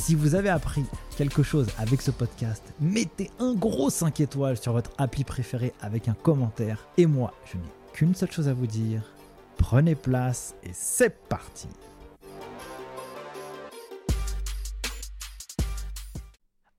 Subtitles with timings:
[0.00, 0.86] Si vous avez appris
[1.18, 6.08] quelque chose avec ce podcast, mettez un gros 5 étoiles sur votre appli préféré avec
[6.08, 6.86] un commentaire.
[6.96, 9.02] Et moi, je n'ai qu'une seule chose à vous dire.
[9.58, 11.68] Prenez place et c'est parti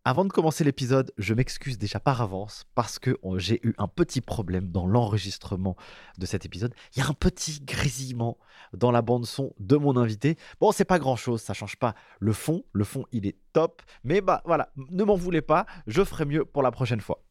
[0.04, 3.88] Avant de commencer l'épisode, je m'excuse déjà par avance parce que oh, j'ai eu un
[3.88, 5.76] petit problème dans l'enregistrement
[6.18, 6.74] de cet épisode.
[6.96, 8.40] Il y a un petit grésillement
[8.74, 10.38] dans la bande son de mon invité.
[10.60, 12.64] Bon, c'est pas grand chose, ça change pas le fond.
[12.74, 13.84] Le fond, il est top.
[14.04, 17.24] Mais bah voilà, ne m'en voulez pas, je ferai mieux pour la prochaine fois.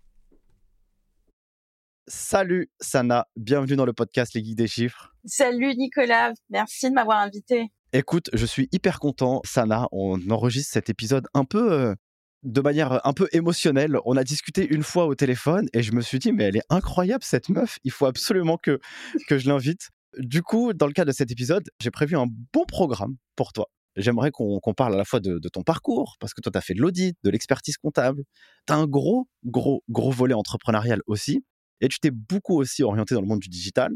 [2.06, 5.12] Salut Sana, bienvenue dans le podcast Les Guides des Chiffres.
[5.24, 7.72] Salut Nicolas, merci de m'avoir invité.
[7.92, 9.88] Écoute, je suis hyper content, Sana.
[9.90, 11.94] On enregistre cet épisode un peu euh,
[12.42, 13.98] de manière un peu émotionnelle.
[14.04, 16.66] On a discuté une fois au téléphone et je me suis dit, mais elle est
[16.70, 18.80] incroyable cette meuf, il faut absolument que,
[19.28, 19.90] que je l'invite.
[20.18, 23.66] Du coup, dans le cadre de cet épisode, j'ai prévu un bon programme pour toi.
[23.96, 26.74] J'aimerais qu'on parle à la fois de, ton parcours, parce que toi, tu as fait
[26.74, 28.22] de l'audit, de l'expertise comptable.
[28.66, 31.44] Tu as un gros, gros, gros volet entrepreneurial aussi.
[31.80, 33.92] Et tu t'es beaucoup aussi orienté dans le monde du digital.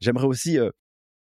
[0.00, 0.70] J'aimerais aussi euh,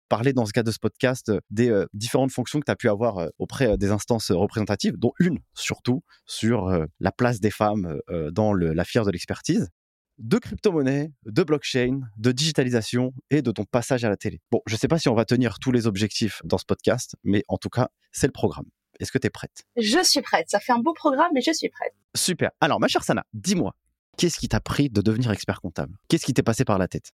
[0.07, 2.75] parler dans ce cas de ce podcast euh, des euh, différentes fonctions que tu as
[2.75, 7.99] pu avoir euh, auprès des instances représentatives, dont une surtout sur la place des femmes
[8.31, 9.69] dans la fière de l'expertise,
[10.17, 14.41] de crypto-monnaie, de blockchain, de digitalisation et de ton passage à la télé.
[14.51, 17.15] Bon, je ne sais pas si on va tenir tous les objectifs dans ce podcast,
[17.23, 18.65] mais en tout cas, c'est le programme.
[18.99, 19.63] Est-ce que tu es prête?
[19.75, 20.49] Je suis prête.
[20.49, 21.93] Ça fait un beau programme, mais je suis prête.
[22.15, 22.51] Super.
[22.61, 23.75] Alors, ma chère Sana, dis-moi,
[24.17, 25.95] qu'est-ce qui t'a pris de devenir expert comptable?
[26.07, 27.11] Qu'est-ce qui t'est passé par la tête?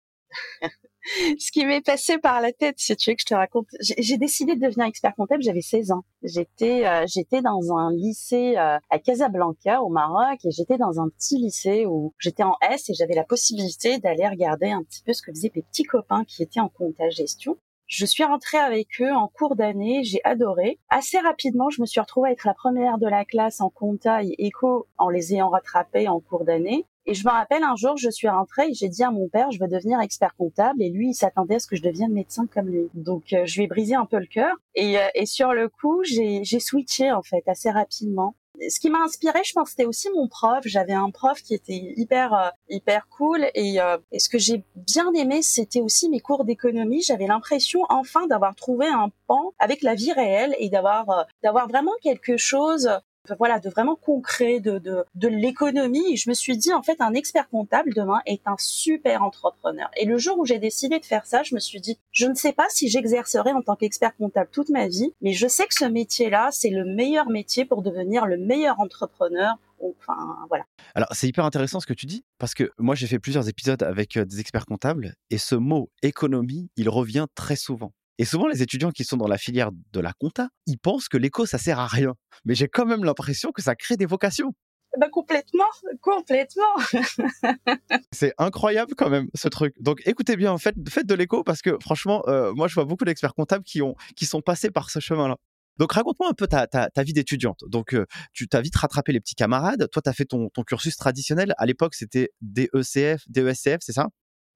[1.38, 4.18] ce qui m'est passé par la tête, si tu veux que je te raconte, j'ai
[4.18, 6.03] décidé de devenir expert comptable, j'avais 16 ans.
[6.24, 11.09] J'étais euh, j'étais dans un lycée euh, à Casablanca au Maroc et j'étais dans un
[11.09, 15.13] petit lycée où j'étais en S et j'avais la possibilité d'aller regarder un petit peu
[15.13, 17.58] ce que faisaient mes petits copains qui étaient en compta gestion.
[17.88, 20.80] Je suis rentrée avec eux en cours d'année, j'ai adoré.
[20.90, 24.24] Assez rapidement, je me suis retrouvée à être la première de la classe en compta
[24.24, 26.86] et éco en les ayant rattrapés en cours d'année.
[27.06, 29.52] Et je me rappelle un jour, je suis rentrée et j'ai dit à mon père,
[29.52, 30.81] je veux devenir expert comptable.
[30.81, 32.90] Et lui, il s'attendait à ce que je devienne médecin comme lui.
[32.94, 34.56] Donc, euh, je lui ai brisé un peu le cœur.
[34.75, 38.36] Et, euh, et sur le coup, j'ai switché en fait assez rapidement.
[38.69, 40.62] Ce qui m'a inspiré, je pense, c'était aussi mon prof.
[40.63, 43.78] J'avais un prof qui était hyper euh, hyper cool et,
[44.12, 47.02] et ce que j'ai bien aimé, c'était aussi mes cours d'économie.
[47.02, 51.94] J'avais l'impression enfin d'avoir trouvé un pan avec la vie réelle et d'avoir d'avoir vraiment
[52.02, 52.90] quelque chose
[53.38, 56.18] voilà, de vraiment concret, de, de, de l'économie.
[56.18, 59.90] Je me suis dit, en fait, un expert comptable demain est un super entrepreneur.
[59.98, 62.36] Et le jour où j'ai décidé de faire ça, je me suis dit, je ne
[62.36, 65.74] sais pas si j'exercerai en tant qu'expert comptable toute ma vie, mais je sais que
[65.74, 69.58] ce métier-là, c'est le meilleur métier pour devenir le meilleur entrepreneur
[70.00, 70.66] Enfin, voilà.
[70.96, 73.84] Alors, c'est hyper intéressant ce que tu dis, parce que moi, j'ai fait plusieurs épisodes
[73.84, 77.94] avec euh, des experts comptables, et ce mot économie, il revient très souvent.
[78.19, 81.18] Et souvent, les étudiants qui sont dans la filière de la compta, ils pensent que
[81.18, 82.13] l'éco, ça sert à rien.
[82.46, 84.53] Mais j'ai quand même l'impression que ça crée des vocations.
[85.00, 85.69] Bah complètement,
[86.01, 86.75] complètement.
[88.12, 89.74] c'est incroyable quand même ce truc.
[89.79, 93.03] Donc écoutez bien, faites, faites de l'éco parce que franchement, euh, moi je vois beaucoup
[93.03, 95.38] d'experts comptables qui, ont, qui sont passés par ce chemin-là.
[95.78, 97.62] Donc raconte-moi un peu ta, ta, ta vie d'étudiante.
[97.68, 99.90] Donc euh, tu t'as vite rattrapé les petits camarades.
[99.91, 101.56] Toi, tu as fait ton, ton cursus traditionnel.
[101.57, 104.09] À l'époque, c'était DECF, DESCF, c'est ça?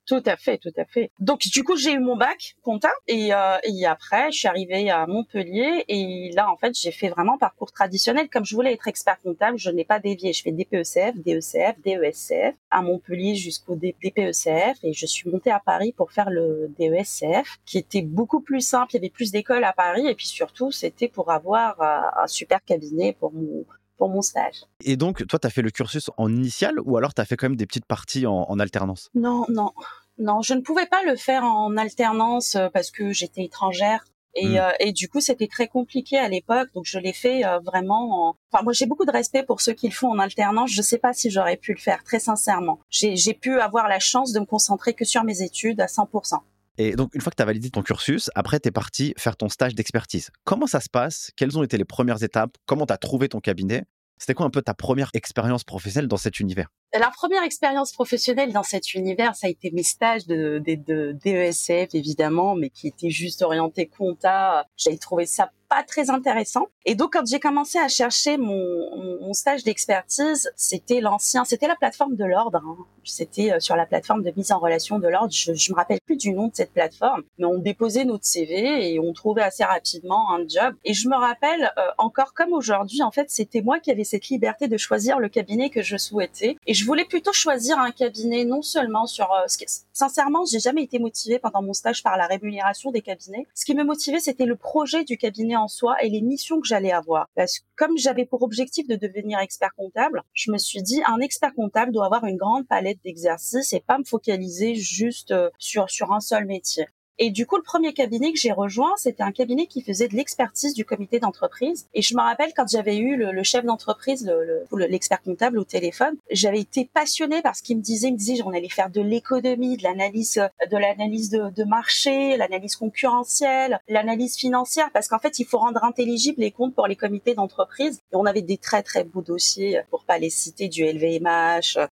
[0.08, 1.12] Tout à fait, tout à fait.
[1.20, 4.90] Donc du coup j'ai eu mon bac compta et, euh, et après je suis arrivée
[4.90, 8.30] à Montpellier et là en fait j'ai fait vraiment parcours traditionnel.
[8.30, 12.56] Comme je voulais être expert comptable, je n'ai pas dévié, je fais DPECF, DECF, DESCF
[12.72, 17.78] à Montpellier jusqu'au DPECF et je suis montée à Paris pour faire le DESCF qui
[17.78, 21.10] était beaucoup plus simple, il y avait plus d'écoles à Paris et puis surtout c'était
[21.10, 23.66] pour avoir euh, un super cabinet pour mon
[23.98, 24.64] pour mon stage.
[24.84, 27.36] Et donc, toi, tu as fait le cursus en initial ou alors tu as fait
[27.36, 29.10] quand même des petites parties en, alternance?
[29.16, 29.72] Non, non.
[30.18, 34.04] Non, je ne pouvais pas le faire en alternance euh, parce que j'étais étrangère.
[34.34, 34.58] Et, hmm.
[34.58, 38.30] euh, et, du coup, c'était très compliqué à l'époque, donc je l'ai fait euh, vraiment.
[38.30, 38.36] En...
[38.52, 40.72] Enfin, moi, j'ai beaucoup de respect pour ceux qui le font en alternance.
[40.72, 42.80] Je ne sais pas si j'aurais pu le faire, très sincèrement.
[42.90, 46.40] J'ai pu avoir la chance de me concentrer que sur mes études à 100%.
[46.78, 49.36] Et donc, une fois que tu as validé ton cursus, après, tu es parti faire
[49.36, 50.30] ton stage d'expertise.
[50.44, 51.32] Comment ça se passe?
[51.36, 52.56] Quelles ont été les premières étapes?
[52.66, 53.86] Comment tu as trouvé ton cabinet?
[54.20, 56.70] C'était quoi un peu ta première expérience professionnelle dans cet univers?
[56.94, 61.12] La première expérience professionnelle dans cet univers, ça a été mes stages de, de, de
[61.24, 64.66] DESF, évidemment, mais qui étaient juste orientés compta.
[64.78, 66.68] J'avais trouvé ça pas très intéressant.
[66.86, 71.76] Et donc, quand j'ai commencé à chercher mon, mon stage d'expertise, c'était l'ancien, c'était la
[71.76, 72.62] plateforme de l'ordre.
[72.66, 72.78] Hein.
[73.04, 75.32] C'était euh, sur la plateforme de mise en relation de l'ordre.
[75.32, 78.94] Je, je me rappelle plus du nom de cette plateforme, mais on déposait notre CV
[78.94, 80.76] et on trouvait assez rapidement un job.
[80.86, 84.28] Et je me rappelle euh, encore comme aujourd'hui, en fait, c'était moi qui avais cette
[84.30, 86.58] liberté de choisir le cabinet que je souhaitais.
[86.78, 90.84] Je voulais plutôt choisir un cabinet non seulement sur euh, ce qui, sincèrement, j'ai jamais
[90.84, 93.48] été motivée pendant mon stage par la rémunération des cabinets.
[93.56, 96.68] Ce qui me motivait, c'était le projet du cabinet en soi et les missions que
[96.68, 97.30] j'allais avoir.
[97.36, 101.20] Parce que comme j'avais pour objectif de devenir expert comptable, je me suis dit un
[101.20, 105.90] expert comptable doit avoir une grande palette d'exercices et pas me focaliser juste euh, sur
[105.90, 106.86] sur un seul métier.
[107.20, 110.16] Et du coup, le premier cabinet que j'ai rejoint, c'était un cabinet qui faisait de
[110.16, 111.88] l'expertise du comité d'entreprise.
[111.94, 114.30] Et je me rappelle quand j'avais eu le, chef d'entreprise,
[114.72, 118.10] l'expert le, comptable au téléphone, j'avais été passionnée par ce qu'il me disait.
[118.10, 122.38] Il me disait j'en allais faire de l'économie, de l'analyse, de l'analyse de, de marché,
[122.38, 126.96] l'analyse concurrentielle, l'analyse financière, parce qu'en fait, il faut rendre intelligibles les comptes pour les
[126.96, 128.02] comités d'entreprise.
[128.12, 131.88] Et on avait des très très beaux dossiers, pour pas les citer, du LVMH, euh,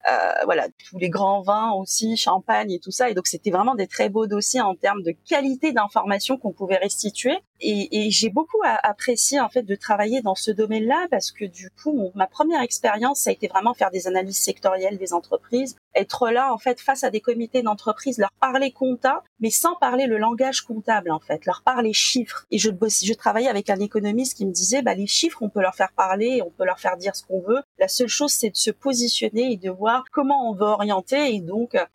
[0.46, 3.10] voilà, tous les grands vins aussi, champagne et tout ça.
[3.10, 6.78] Et donc c'était vraiment des très beaux dossiers en termes de qualité d'information qu'on pouvait
[6.78, 7.38] restituer.
[7.60, 12.12] Et, j'ai beaucoup apprécié en fait de travailler dans ce domaine-là parce que du coup,
[12.16, 16.54] ma première expérience, ça a été vraiment faire des analyses sectorielles des entreprises, être là
[16.54, 20.62] en fait face à des comités d'entreprise, leur parler compta, mais sans parler le langage
[20.62, 22.46] comptable en fait, leur parler chiffres.
[22.52, 25.62] Et je, je travaillais avec un économiste qui me disait, bah les chiffres, on peut
[25.62, 27.62] leur faire parler, on peut leur faire dire ce qu'on veut.
[27.78, 31.36] La seule chose, c'est de se positionner et de voir comment on veut orienter.
[31.36, 31.86] Et donc, euh,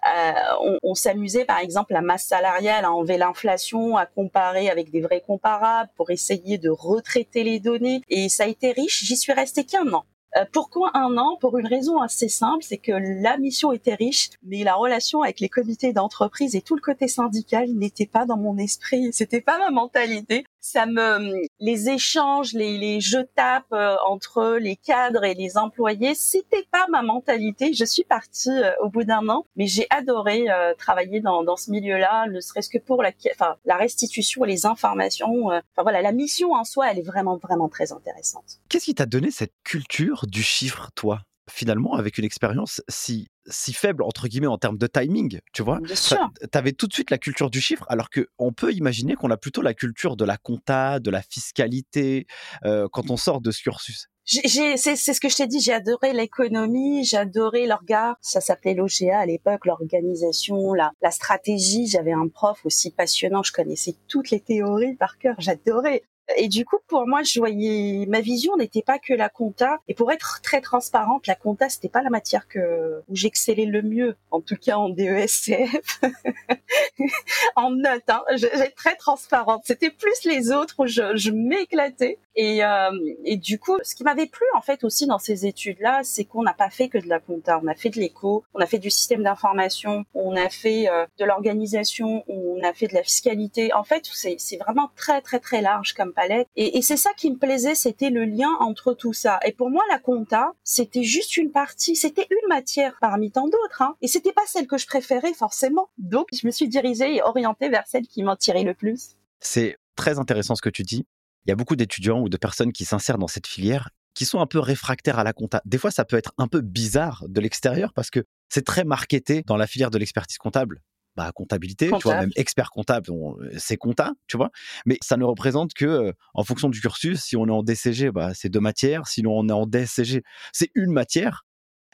[0.62, 5.00] on, on s'amusait par exemple la masse salariale à enlever l'inflation, à comparer avec des
[5.00, 8.02] vrais comparables pour essayer de retraiter les données.
[8.08, 9.04] Et ça a été riche.
[9.04, 10.04] J'y suis restée qu'un an.
[10.36, 14.30] Euh, pourquoi un an Pour une raison assez simple, c'est que la mission était riche,
[14.42, 18.36] mais la relation avec les comités d'entreprise et tout le côté syndical n'était pas dans
[18.36, 24.58] mon esprit, c'était pas ma mentalité ça me les échanges, les, jeux tapes euh, entre
[24.60, 27.72] les cadres et les employés, c'était pas ma mentalité.
[27.72, 31.56] Je suis partie euh, au bout d'un an, mais j'ai adoré euh, travailler dans, dans
[31.56, 35.46] ce milieu-là, ne serait-ce que pour la, enfin, la restitution les informations.
[35.46, 38.58] enfin voilà, la mission en soi, elle est vraiment vraiment très intéressante.
[38.68, 41.20] Qu'est-ce qui t'a donné cette culture du chiffre, toi?
[41.50, 45.78] Finalement, avec une expérience si si faible entre guillemets en termes de timing, tu vois?
[45.86, 49.30] Tu avais tout de suite la culture du chiffre, alors que on peut imaginer qu'on
[49.30, 52.26] a plutôt la culture de la compta, de la fiscalité
[52.64, 54.08] euh, quand on sort de ce cursus.
[54.24, 59.20] C'est ce que je t'ai dit, j'ai adoré l'économie, j'ai adoré l'orga, ça s'appelait l'OGA
[59.20, 61.86] à l'époque, l'organisation, la, la stratégie.
[61.86, 66.02] J'avais un prof aussi passionnant, je connaissais toutes les théories par cœur, j'adorais.
[66.36, 69.78] Et du coup, pour moi, je voyais ma vision n'était pas que la compta.
[69.88, 73.82] Et pour être très transparente, la compta c'était pas la matière que où j'excellais le
[73.82, 76.00] mieux, en tout cas en DESCF,
[77.56, 78.02] en notes.
[78.08, 78.22] Hein.
[78.34, 79.62] J'étais très transparente.
[79.64, 82.18] C'était plus les autres où je, je m'éclatais.
[82.38, 82.90] Et, euh,
[83.24, 86.42] et du coup, ce qui m'avait plu en fait aussi dans ces études-là, c'est qu'on
[86.42, 87.58] n'a pas fait que de la compta.
[87.62, 91.06] On a fait de l'éco, on a fait du système d'information, on a fait euh,
[91.18, 93.72] de l'organisation, on a fait de la fiscalité.
[93.72, 96.12] En fait, c'est vraiment très très très large comme
[96.56, 99.38] et c'est ça qui me plaisait, c'était le lien entre tout ça.
[99.44, 103.82] Et pour moi, la compta, c'était juste une partie, c'était une matière parmi tant d'autres.
[103.82, 103.96] Hein.
[104.02, 105.88] Et c'était pas celle que je préférais forcément.
[105.98, 109.16] Donc, je me suis dirigée et orientée vers celle qui m'en tirait le plus.
[109.40, 111.06] C'est très intéressant ce que tu dis
[111.46, 114.40] il y a beaucoup d'étudiants ou de personnes qui s'insèrent dans cette filière qui sont
[114.40, 115.60] un peu réfractaires à la compta.
[115.64, 119.42] Des fois, ça peut être un peu bizarre de l'extérieur parce que c'est très marketé
[119.46, 120.80] dans la filière de l'expertise comptable.
[121.16, 123.10] Bah, comptabilité, tu vois, même expert comptable,
[123.56, 124.50] c'est compta, tu vois.
[124.84, 128.10] Mais ça ne représente que, euh, en fonction du cursus, si on est en DCG,
[128.10, 129.06] bah, c'est deux matières.
[129.06, 131.46] Si on est en DSCG, c'est une matière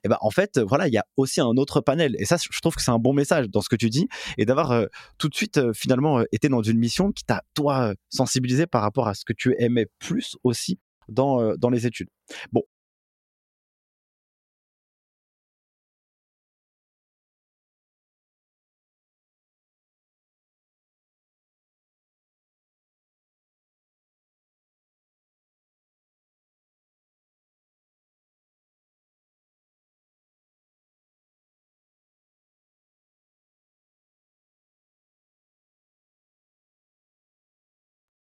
[0.05, 2.61] et ben en fait voilà il y a aussi un autre panel et ça je
[2.61, 4.87] trouve que c'est un bon message dans ce que tu dis et d'avoir euh,
[5.19, 8.83] tout de suite euh, finalement euh, été dans une mission qui t'a toi sensibilisé par
[8.83, 12.09] rapport à ce que tu aimais plus aussi dans dans les études.
[12.53, 12.63] Bon,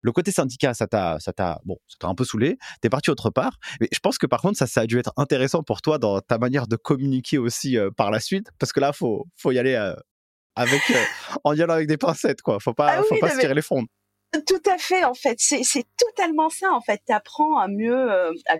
[0.05, 2.59] Le côté syndicat, ça t'a, ça t'a, bon, ça t'a un peu saoulé.
[2.79, 3.57] T'es parti autre part.
[3.81, 6.21] Mais je pense que par contre, ça, ça a dû être intéressant pour toi dans
[6.21, 9.57] ta manière de communiquer aussi euh, par la suite, parce que là, faut, faut y
[9.57, 9.73] aller.
[9.73, 9.95] Euh,
[10.55, 10.79] avec,
[11.43, 12.59] en y allant avec des pincettes, quoi.
[12.59, 13.87] Faut pas, ah faut pas se tirer les fonds.
[14.31, 15.37] Tout à fait, en fait.
[15.39, 17.01] C'est totalement ça, en fait.
[17.07, 18.57] Tu apprends à mieux, à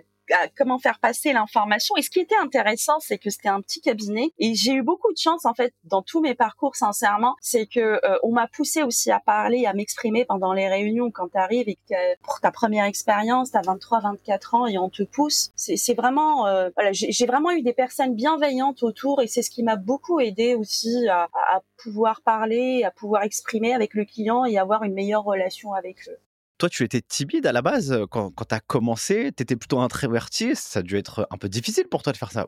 [0.56, 1.96] comment faire passer l'information.
[1.96, 5.12] Et ce qui était intéressant, c'est que c'était un petit cabinet et j'ai eu beaucoup
[5.12, 8.82] de chance en fait dans tous mes parcours, sincèrement, c'est que euh, on m'a poussé
[8.82, 12.50] aussi à parler, à m'exprimer pendant les réunions quand tu arrives et que pour ta
[12.50, 15.50] première expérience, tu as 23, 24 ans et on te pousse.
[15.56, 19.62] C'est vraiment, euh, voilà, j'ai vraiment eu des personnes bienveillantes autour et c'est ce qui
[19.62, 24.58] m'a beaucoup aidé aussi à, à pouvoir parler, à pouvoir exprimer avec le client et
[24.58, 26.18] avoir une meilleure relation avec eux.
[26.58, 29.80] Toi, tu étais timide à la base quand, quand tu as commencé, tu étais plutôt
[29.80, 32.46] introverti, ça a dû être un peu difficile pour toi de faire ça.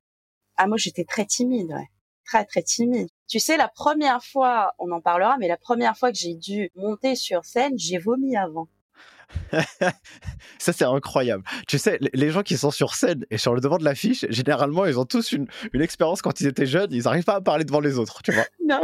[0.57, 1.75] Ah, moi, j'étais très timide.
[2.25, 3.09] Très, très timide.
[3.27, 6.71] Tu sais, la première fois, on en parlera, mais la première fois que j'ai dû
[6.75, 8.69] monter sur scène, j'ai vomi avant.
[10.59, 11.45] ça, c'est incroyable.
[11.67, 14.87] Tu sais, les gens qui sont sur scène et sur le devant de l'affiche, généralement,
[14.87, 16.93] ils ont tous une, une expérience quand ils étaient jeunes.
[16.93, 18.45] Ils n'arrivent pas à parler devant les autres, tu vois.
[18.69, 18.83] Non.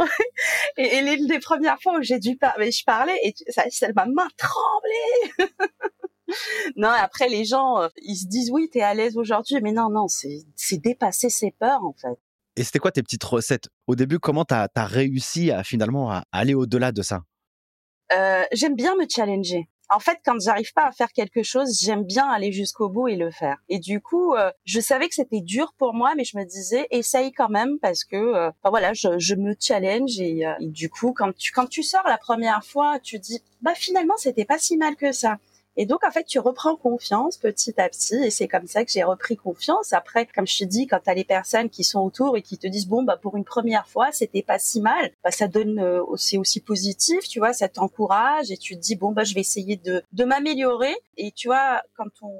[0.77, 4.07] Et, l'une des premières fois où j'ai dû parler, je parlais et ça, ça ma
[4.07, 5.51] main tremblait.
[6.75, 9.59] non, après, les gens, euh, ils se disent oui, t'es à l'aise aujourd'hui.
[9.61, 12.17] Mais non, non, c'est dépasser ses peurs, en fait.
[12.55, 13.69] Et c'était quoi tes petites recettes?
[13.85, 17.21] Au début, comment t'as as réussi à finalement à aller au-delà de ça?
[18.13, 22.03] Euh, J'aime bien me challenger en fait, quand j'arrive pas à faire quelque chose, j'aime
[22.03, 23.57] bien aller jusqu'au bout et le faire.
[23.69, 26.87] Et du coup, euh, je savais que c'était dur pour moi, mais je me disais,
[26.91, 30.89] essaye quand même parce que, euh, voilà, je, je, me challenge et, euh, et, du
[30.89, 34.57] coup, quand tu quand tu sors la première fois, tu dis, bah finalement, c'était pas
[34.57, 35.37] si mal que ça.
[35.77, 38.15] Et donc, en fait, tu reprends confiance petit à petit.
[38.15, 39.93] Et c'est comme ça que j'ai repris confiance.
[39.93, 42.57] Après, comme je te dis, quand tu as les personnes qui sont autour et qui
[42.57, 45.79] te disent, bon, bah, pour une première fois, c'était pas si mal, bah, ça donne,
[45.79, 49.33] euh, c'est aussi positif, tu vois, ça t'encourage et tu te dis, bon, bah, je
[49.33, 50.95] vais essayer de, de m'améliorer.
[51.17, 52.33] Et tu vois, quand on,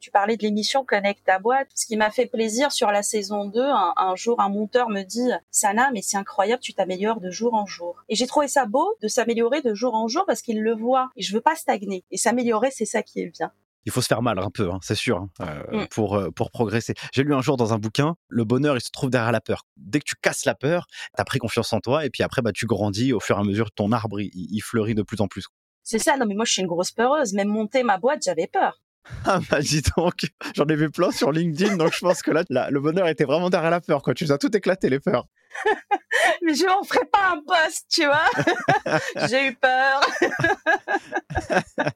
[0.00, 3.44] tu parlais de l'émission Connect ta boîte, ce qui m'a fait plaisir sur la saison
[3.44, 7.30] 2, un, un jour, un monteur me dit, Sana, mais c'est incroyable, tu t'améliores de
[7.30, 7.96] jour en jour.
[8.08, 11.10] Et j'ai trouvé ça beau de s'améliorer de jour en jour parce qu'il le voit.
[11.16, 12.04] Et je veux pas stagner.
[12.10, 13.52] Et s'améliorer, c'est ça qui est bien.
[13.84, 15.88] Il faut se faire mal un peu, hein, c'est sûr, hein, euh, mm.
[15.88, 16.94] pour, euh, pour progresser.
[17.12, 19.66] J'ai lu un jour dans un bouquin, le bonheur, il se trouve derrière la peur.
[19.76, 22.40] Dès que tu casses la peur, tu as pris confiance en toi, et puis après,
[22.40, 25.28] bah, tu grandis au fur et à mesure, ton arbre, il, fleurit de plus en
[25.28, 25.46] plus.
[25.82, 27.34] C'est ça, non mais moi je suis une grosse peureuse.
[27.34, 28.80] Même monter ma boîte, j'avais peur.
[29.24, 32.70] Ah bah dis donc, j'en ai vu plein sur LinkedIn, donc je pense que là,
[32.70, 34.14] le bonheur était vraiment derrière la peur, quoi.
[34.14, 35.26] Tu as tout éclaté, les peurs.
[36.42, 38.98] mais je n'en ferai pas un poste, tu vois.
[39.28, 40.00] J'ai eu peur.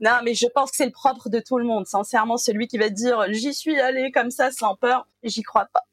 [0.00, 1.86] non, mais je pense que c'est le propre de tout le monde.
[1.86, 5.84] Sincèrement, celui qui va dire j'y suis allé comme ça sans peur, j'y crois pas.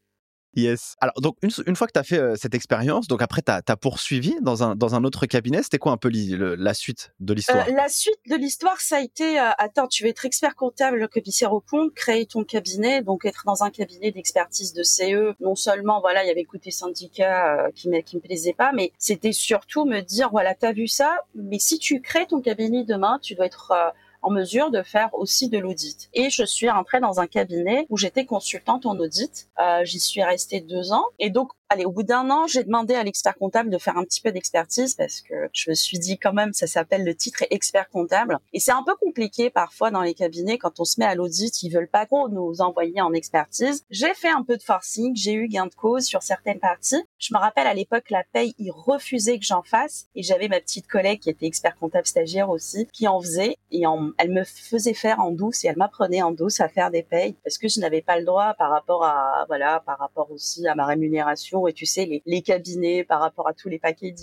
[0.55, 0.96] Yes.
[1.00, 3.77] Alors, donc, une, fois que tu as fait euh, cette expérience, donc après, tu as,
[3.77, 5.63] poursuivi dans un, dans un autre cabinet.
[5.63, 7.67] C'était quoi un peu la suite de l'histoire?
[7.67, 11.08] euh, La suite de l'histoire, ça a été euh, attends, tu veux être expert comptable,
[11.08, 15.34] commissaire au compte, créer ton cabinet, donc être dans un cabinet d'expertise de CE.
[15.39, 18.72] Non seulement, voilà, il y avait le côté syndicat qui, me, qui me plaisait pas,
[18.74, 22.41] mais c'était surtout me dire voilà, tu as vu ça, mais si tu crées ton
[22.41, 26.10] cabinet demain, tu dois être en mesure de faire aussi de l'audit.
[26.13, 29.50] Et je suis rentrée dans un cabinet où j'étais consultante en audit.
[29.60, 31.06] Euh, J'y suis restée deux ans.
[31.20, 34.04] Et donc, allez, au bout d'un an, j'ai demandé à l'expert comptable de faire un
[34.04, 37.44] petit peu d'expertise parce que je me suis dit quand même, ça s'appelle le titre
[37.50, 38.38] expert comptable.
[38.51, 41.63] Et c'est un peu compliqué parfois dans les cabinets quand on se met à l'audit,
[41.63, 43.86] ils veulent pas trop nous envoyer en expertise.
[43.90, 47.04] J'ai fait un peu de forcing, j'ai eu gain de cause sur certaines parties.
[47.20, 50.08] Je me rappelle à l'époque, la paye, ils refusaient que j'en fasse.
[50.16, 53.56] Et j'avais ma petite collègue qui était expert comptable stagiaire aussi, qui en faisait.
[53.72, 53.84] Et
[54.18, 57.36] elle me faisait faire en douce et elle m'apprenait en douce à faire des payes
[57.46, 60.75] parce que je n'avais pas le droit par rapport à, voilà, par rapport aussi à
[60.75, 64.13] ma rémunération et tu sais les, cabinets par rapport à tous les paquets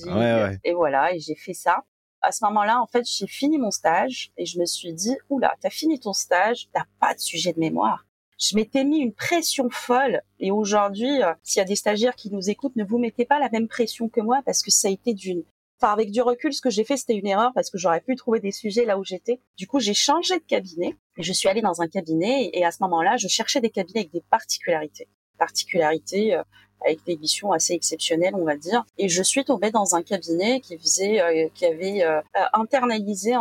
[0.65, 1.85] et voilà et j'ai fait ça
[2.21, 5.55] à ce moment-là, en fait, j'ai fini mon stage et je me suis dit, oula,
[5.61, 8.07] t'as fini ton stage, t'as pas de sujet de mémoire.
[8.39, 12.31] Je m'étais mis une pression folle et aujourd'hui, euh, s'il y a des stagiaires qui
[12.31, 14.91] nous écoutent, ne vous mettez pas la même pression que moi parce que ça a
[14.93, 15.43] été d'une,
[15.81, 18.15] enfin avec du recul, ce que j'ai fait, c'était une erreur parce que j'aurais pu
[18.15, 19.41] trouver des sujets là où j'étais.
[19.57, 22.71] Du coup, j'ai changé de cabinet et je suis allée dans un cabinet et à
[22.71, 26.43] ce moment-là, je cherchais des cabinets avec des particularités particularités euh,
[26.85, 28.85] avec des missions assez exceptionnelles, on va dire.
[28.99, 32.21] Et je suis tombée dans un cabinet qui faisait, euh, qui avait euh,
[32.53, 33.33] internalisé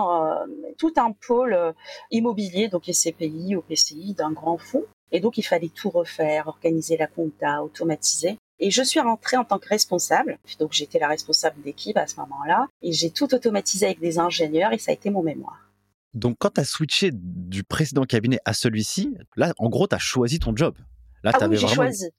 [0.78, 1.74] tout un pôle
[2.12, 4.86] immobilier, donc les CPI ou PCI d'un grand fonds.
[5.12, 8.38] Et donc il fallait tout refaire, organiser la compta, automatiser.
[8.60, 10.38] Et je suis rentrée en tant que responsable.
[10.60, 12.68] Donc j'étais la responsable d'équipe à ce moment-là.
[12.82, 15.72] Et j'ai tout automatisé avec des ingénieurs et ça a été mon mémoire.
[16.14, 20.00] Donc quand tu as switché du précédent cabinet à celui-ci, là en gros tu as
[20.00, 20.76] choisi ton job.
[21.24, 22.10] Là, ah oui, j'ai choisi.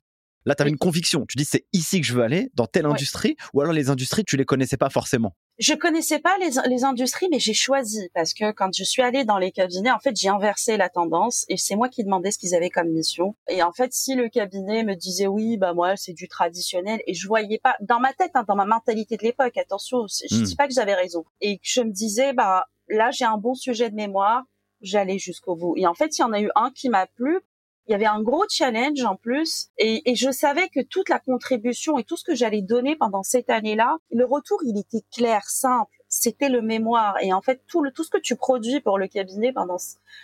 [0.44, 1.26] Là, tu avais une conviction.
[1.26, 4.24] Tu dis, c'est ici que je veux aller, dans telle industrie, ou alors les industries,
[4.24, 5.34] tu les connaissais pas forcément?
[5.58, 9.24] je connaissais pas les, les industries, mais j'ai choisi parce que quand je suis allée
[9.24, 12.38] dans les cabinets, en fait, j'ai inversé la tendance et c'est moi qui demandais ce
[12.38, 13.34] qu'ils avaient comme mission.
[13.48, 17.14] Et en fait, si le cabinet me disait oui, bah moi c'est du traditionnel et
[17.14, 20.42] je voyais pas dans ma tête, hein, dans ma mentalité de l'époque, attention, je hmm.
[20.44, 23.90] dis pas que j'avais raison et je me disais bah là j'ai un bon sujet
[23.90, 24.44] de mémoire,
[24.80, 25.74] j'allais jusqu'au bout.
[25.76, 27.40] Et en fait, il y en a eu un qui m'a plu
[27.88, 31.18] il y avait un gros challenge en plus et, et, je savais que toute la
[31.18, 35.44] contribution et tout ce que j'allais donner pendant cette année-là, le retour il était clair,
[35.48, 35.90] simple.
[36.10, 39.08] C'était le mémoire et en fait tout le tout ce que tu produis pour le
[39.08, 39.76] cabinet pendant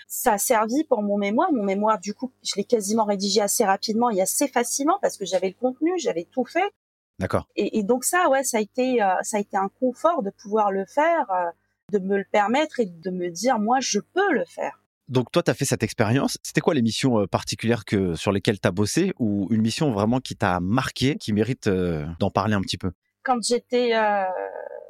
[0.07, 1.53] ça a servi pour mon mémoire.
[1.53, 5.25] Mon mémoire du coup je l'ai quasiment rédigé assez rapidement et assez facilement parce que
[5.25, 6.73] j'avais le contenu, j'avais tout fait.
[7.19, 7.47] D'accord.
[7.57, 10.31] Et, et, donc ça ouais ça a été euh, ça a été un confort de
[10.31, 11.51] pouvoir le faire, euh,
[11.93, 14.84] de me le permettre et de me dire moi je peux le faire.
[15.09, 16.39] Donc toi, tu as fait cette expérience.
[16.43, 19.91] C'était quoi les missions euh, particulières que, sur lesquelles tu as bossé ou une mission
[19.91, 22.93] vraiment qui t'a marqué, qui mérite euh, d'en parler un petit peu?
[23.23, 23.95] Quand j'étais...
[23.95, 24.25] Euh,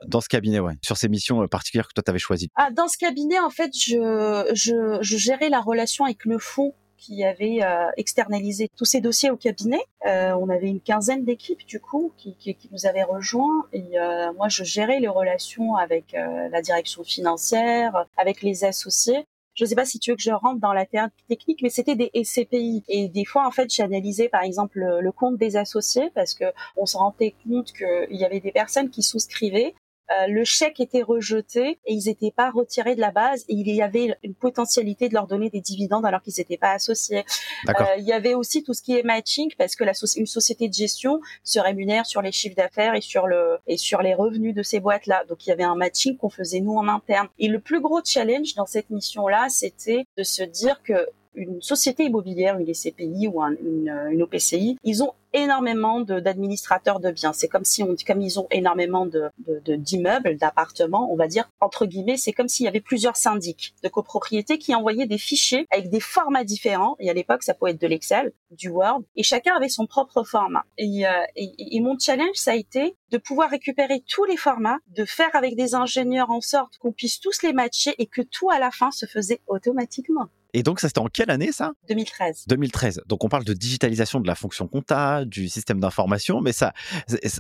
[0.07, 0.75] dans ce cabinet, ouais.
[0.83, 2.51] Sur ces missions particulières que toi, tu avais choisies.
[2.57, 6.75] Ah, dans ce cabinet, en fait, je, je, je gérais la relation avec le fonds
[6.97, 7.61] qui avait
[7.99, 9.81] externalisé tous ces dossiers au cabinet.
[10.05, 13.99] on avait une quinzaine d'équipes du coup qui, qui, qui, nous avaient rejoints et
[14.37, 19.85] moi je gérais les relations avec la direction financière, avec les associés je sais pas
[19.85, 20.87] si tu veux que je rentre dans la
[21.29, 22.85] technique, mais c'était des SCPI.
[22.89, 26.45] Et des fois, en fait, j'ai analysé, par exemple, le, compte des associés parce que
[26.77, 29.75] on se rendait compte qu'il y avait des personnes qui souscrivaient
[30.11, 33.69] euh, le chèque était rejeté et ils n'étaient pas retirés de la base et il
[33.69, 37.25] y avait une potentialité de leur donner des dividendes alors qu'ils n'étaient pas associés.
[37.69, 40.69] Euh, il y avait aussi tout ce qui est matching parce que la une société
[40.69, 44.55] de gestion se rémunère sur les chiffres d'affaires et sur le et sur les revenus
[44.55, 45.25] de ces boîtes là.
[45.29, 47.29] Donc il y avait un matching qu'on faisait nous en interne.
[47.39, 51.61] Et le plus gros challenge dans cette mission là, c'était de se dire que une
[51.63, 57.33] société immobilière, une SCPI ou une, une OPCI, ils ont énormément d'administrateurs de, biens.
[57.33, 59.31] C'est comme si on comme ils ont énormément de
[59.77, 63.89] d'immeubles, d'appartements, on va dire entre guillemets, c'est comme s'il y avait plusieurs syndics de
[63.89, 66.97] copropriété qui envoyaient des fichiers avec des formats différents.
[67.01, 70.23] Et à l'époque, ça pouvait être de l'Excel, du Word, et chacun avait son propre
[70.23, 70.65] format.
[70.79, 75.05] Et, euh, et mon challenge, ça a été de pouvoir récupérer tous les formats, de
[75.05, 78.59] faire avec des ingénieurs en sorte qu'on puisse tous les matcher et que tout à
[78.59, 80.29] la fin se faisait automatiquement.
[80.55, 81.73] Et donc, ça, c'était en quelle année, ça?
[81.89, 82.45] 2013.
[82.47, 83.03] 2013.
[83.07, 86.73] Donc, on parle de digitalisation de la fonction compta, du système d'information, mais ça,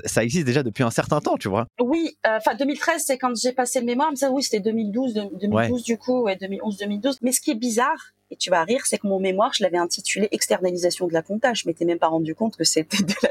[0.04, 1.66] ça existe déjà depuis un certain temps, tu vois.
[1.80, 5.14] Oui, euh, enfin, 2013, c'est quand j'ai passé le mémoire, mais ça, oui, c'était 2012,
[5.40, 7.18] 2012 du coup, ouais, 2011-2012.
[7.22, 9.78] Mais ce qui est bizarre, et tu vas rire, c'est que mon mémoire, je l'avais
[9.78, 11.54] intitulé externalisation de la compta.
[11.54, 13.28] Je m'étais même pas rendu compte que c'était de la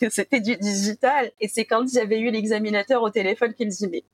[0.00, 1.30] que c'était du digital.
[1.40, 4.04] Et c'est quand j'avais eu l'examinateur au téléphone qu'il me dit, mais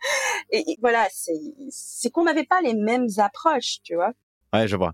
[0.50, 4.12] et, voilà, c'est qu'on n'avait pas les mêmes approches, tu vois.
[4.52, 4.92] Ouais, je vois.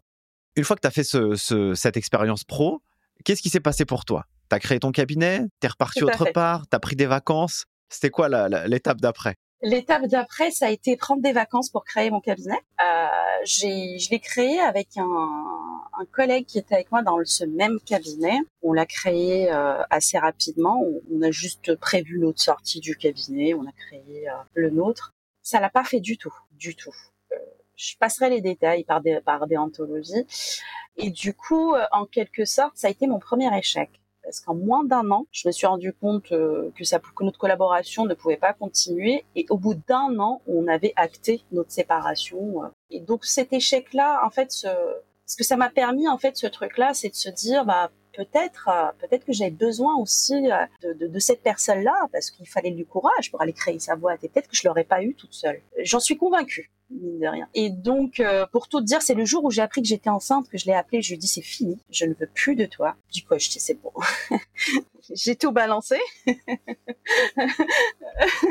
[0.57, 2.83] Une fois que tu as fait ce, cette expérience pro,
[3.25, 4.25] qu'est-ce qui s'est passé pour toi?
[4.51, 7.64] Tu as créé ton cabinet, tu es reparti autre part, tu as pris des vacances?
[7.88, 8.29] C'était quoi
[8.67, 9.37] l'étape d'après?
[9.64, 12.61] L'étape d'après, ça a été prendre des vacances pour créer mon cabinet.
[12.83, 13.07] Euh,
[13.46, 15.03] je l'ai créé avec un,
[15.98, 18.37] un, collègue qui était avec moi dans ce même cabinet.
[18.61, 20.85] On l'a créé euh, assez rapidement.
[21.11, 23.55] On, a juste prévu notre sortie du cabinet.
[23.55, 25.14] On a créé euh, le nôtre.
[25.40, 26.94] Ça l'a pas fait du tout, du tout.
[27.33, 27.37] Euh,
[27.74, 30.27] je passerai les détails par des, par des anthologies.
[30.98, 33.90] Et du coup, en quelque sorte, ça a été mon premier échec
[34.25, 38.15] parce qu'en moins d'un an, je me suis rendu compte euh, que, notre collaboration ne
[38.15, 39.25] pouvait pas continuer.
[39.37, 42.65] Et au bout d'un an, on avait acté notre séparation.
[42.65, 42.69] Euh.
[42.91, 44.67] Et donc cet échec-là, en fait, ce,
[45.37, 48.91] que ça m'a permis, en fait, ce truc-là, c'est de se dire, bah peut-être, euh,
[49.01, 50.43] peut-être que j'avais besoin aussi
[50.83, 54.25] de, de, de cette personne-là, parce qu'il fallait du courage pour aller créer sa boîte.
[54.25, 55.61] Et peut-être que je l'aurais pas eu toute seule.
[55.83, 57.49] J'en suis convaincue mine de rien.
[57.55, 60.49] Et donc, euh, pour tout dire, c'est le jour où j'ai appris que j'étais enceinte
[60.49, 61.03] que je l'ai appelé.
[61.03, 62.97] Je lui ai dit, c'est fini, je ne veux plus de toi.
[63.12, 63.92] Du coup, je dis, c'est bon.
[65.14, 65.99] j'ai tout balancé.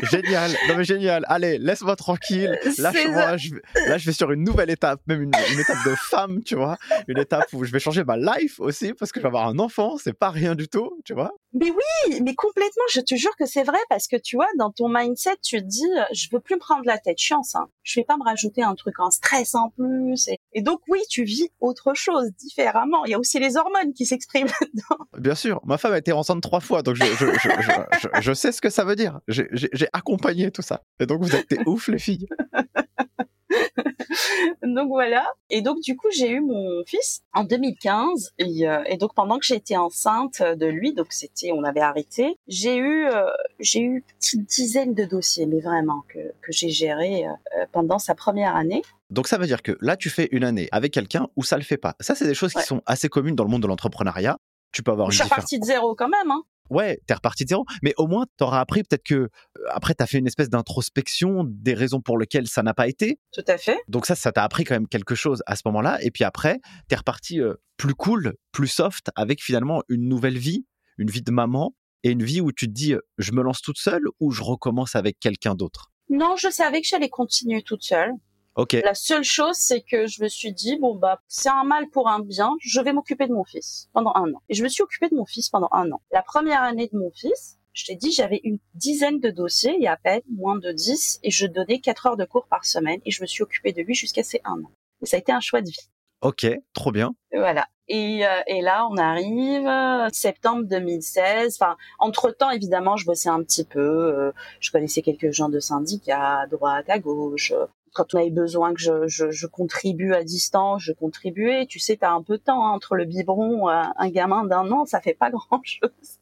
[0.04, 1.26] génial, non mais génial.
[1.28, 2.60] Allez, laisse-moi tranquille.
[2.78, 3.38] Lâche-moi.
[3.38, 3.56] Je...
[3.88, 6.78] Là, je vais sur une nouvelle étape, même une, étape de femme, tu vois.
[7.08, 9.60] Une étape où je vais changer ma life aussi parce que je vais avoir un
[9.60, 9.98] enfant.
[9.98, 11.32] C'est pas rien du tout, tu vois.
[11.54, 12.84] Mais oui, mais complètement.
[12.92, 15.66] Je te jure que c'est vrai parce que tu vois, dans ton mindset, tu te
[15.66, 17.18] dis, je veux plus me prendre la tête.
[17.20, 17.70] Je suis enceinte.
[17.84, 20.30] Je vais pas me rajouter un truc en stress en plus.
[20.54, 23.06] Et, donc oui, tu vis autre chose différemment.
[23.06, 25.06] Il y a aussi les hormones qui s'expriment là-dedans.
[25.18, 25.62] Bien sûr.
[25.66, 28.70] Ma femme a été enceinte trois fois, donc je, je, je, je sais ce que
[28.70, 29.20] ça veut dire.
[29.28, 30.84] J'ai accompagné tout ça.
[31.00, 32.28] Et donc vous êtes des ouf les filles.
[34.64, 35.26] donc voilà.
[35.50, 39.46] Et donc du coup, j'ai eu mon fils en 2015 euh, et, donc pendant que
[39.46, 43.26] j'étais enceinte de lui, donc c'était, on avait arrêté, j'ai eu, euh,
[43.60, 48.00] j'ai eu une petite dizaine de dossiers, mais vraiment que, que j'ai géré euh, pendant
[48.00, 48.82] sa première année.
[49.10, 51.64] Donc ça veut dire que là, tu fais une année avec quelqu'un où ça le
[51.64, 51.96] fait pas.
[52.00, 54.38] Ça, c'est des choses qui sont assez communes dans le monde de l'entrepreneuriat
[54.74, 56.32] tu peux avoir Je une suis reparti de zéro quand même.
[56.32, 56.44] Hein.
[56.70, 57.66] Ouais, t'es reparti de zéro.
[57.82, 59.30] Mais au moins, t'auras appris peut-être que, euh,
[59.70, 63.20] après, t'as fait une espèce d'introspection des raisons pour lesquelles ça n'a pas été.
[63.32, 63.78] Tout à fait.
[63.88, 66.00] Donc ça, ça t'a appris quand même quelque chose à ce moment-là.
[66.02, 70.66] Et puis après, t'es reparti euh, plus cool, plus soft, avec finalement une nouvelle vie,
[70.98, 73.62] une vie de maman, et une vie où tu te dis, euh, je me lance
[73.62, 75.92] toute seule ou je recommence avec quelqu'un d'autre?
[76.10, 78.12] Non, je savais que j'allais continuer toute seule.
[78.56, 78.74] Ok.
[78.84, 82.08] La seule chose, c'est que je me suis dit, bon, bah, c'est un mal pour
[82.08, 84.42] un bien, je vais m'occuper de mon fils pendant un an.
[84.50, 86.02] Et je me suis occupée de mon fils pendant un an.
[86.12, 89.88] La première année de mon fils, je t'ai dit, j'avais une dizaine de dossiers, et
[89.88, 93.12] à peine moins de dix, et je donnais quatre heures de cours par semaine, et
[93.12, 94.72] je me suis occupée de lui jusqu'à ces un an.
[95.02, 95.90] Et ça a été un choix de vie.
[96.22, 97.14] Ok, trop bien.
[97.34, 97.68] Voilà.
[97.90, 101.58] Et, euh, et là, on arrive euh, septembre 2016.
[101.60, 103.80] Enfin, entre temps, évidemment, je bossais un petit peu.
[103.80, 107.52] euh, je connaissais quelques gens de syndicats, à droite, à gauche.
[107.94, 111.66] Quand on avait besoin que je, je, je contribue à distance, je contribuais.
[111.68, 114.72] Tu sais, t'as un peu de temps hein, entre le biberon, euh, un gamin d'un
[114.72, 116.20] an, ça fait pas grand chose.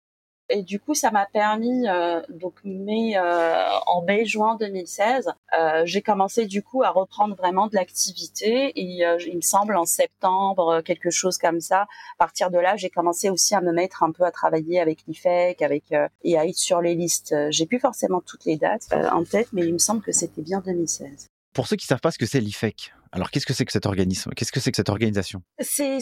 [0.53, 6.01] Et du coup, ça m'a permis, euh, donc mai, euh, en mai-juin 2016, euh, j'ai
[6.01, 8.73] commencé du coup à reprendre vraiment de l'activité.
[8.75, 11.83] Et euh, il me semble en septembre, euh, quelque chose comme ça.
[11.83, 15.05] À partir de là, j'ai commencé aussi à me mettre un peu à travailler avec
[15.07, 17.33] l'IFEC, avec et à être sur les listes.
[17.49, 20.59] J'ai plus forcément toutes les dates en tête, mais il me semble que c'était bien
[20.59, 21.30] 2016.
[21.53, 23.85] Pour ceux qui savent pas ce que c'est l'IFEC, alors qu'est-ce que c'est que cet
[23.85, 24.31] organisme?
[24.35, 25.41] Qu'est-ce que c'est que cette organisation?
[25.59, 25.97] C'est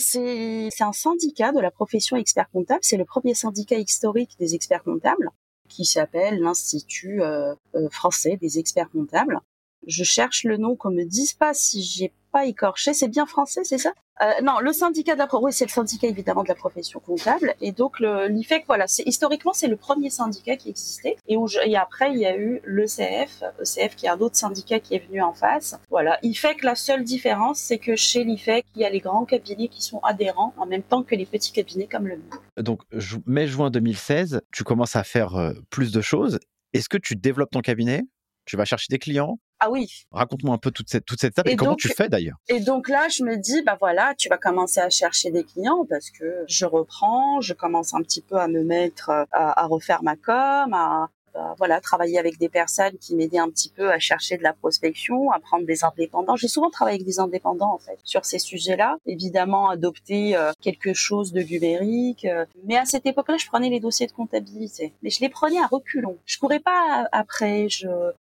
[0.79, 2.81] un syndicat de la profession expert comptable.
[2.83, 5.31] C'est le premier syndicat historique des experts comptables
[5.67, 9.39] qui s'appelle l'Institut euh, euh, français des experts comptables.
[9.87, 12.93] Je cherche le nom qu'on me dise pas si j'ai pas écorché.
[12.93, 13.91] C'est bien français, c'est ça?
[14.21, 16.99] Euh, Non, le syndicat de la pro- oui, c'est le syndicat évidemment de la profession
[16.99, 17.55] comptable.
[17.61, 21.15] Et donc l'IFEC, voilà, c'est historiquement c'est le premier syndicat qui existait.
[21.27, 24.93] Et, et après il y a eu l'ECF, ECF qui est un autre syndicat qui
[24.95, 25.79] est venu en face.
[25.89, 29.69] Voilà, IFEC, la seule différence, c'est que chez l'IFEC, il y a les grands cabinets
[29.69, 32.41] qui sont adhérents en même temps que les petits cabinets comme le mien.
[32.61, 36.39] Donc, ju- mai-juin 2016, tu commences à faire euh, plus de choses.
[36.73, 38.03] Est-ce que tu développes ton cabinet?
[38.49, 41.45] Tu vas chercher des clients Ah oui, Raconte-moi un peu toute cette, toute cette étape
[41.45, 42.37] et, Et comment tu fais d'ailleurs.
[42.47, 45.85] Et donc là, je me dis, bah voilà, tu vas commencer à chercher des clients
[45.87, 49.67] parce que je reprends, je commence un petit peu à me mettre euh, à, à
[49.67, 53.91] refaire ma com, à à, voilà travailler avec des personnes qui m'aidaient un petit peu
[53.91, 56.35] à chercher de la prospection, à prendre des indépendants.
[56.35, 58.97] J'ai souvent travaillé avec des indépendants en fait sur ces sujets-là.
[59.05, 63.79] Évidemment, adopter euh, quelque chose de numérique, euh, mais à cette époque-là, je prenais les
[63.79, 66.17] dossiers de comptabilité, mais je les prenais à reculons.
[66.25, 67.87] Je courais pas après, je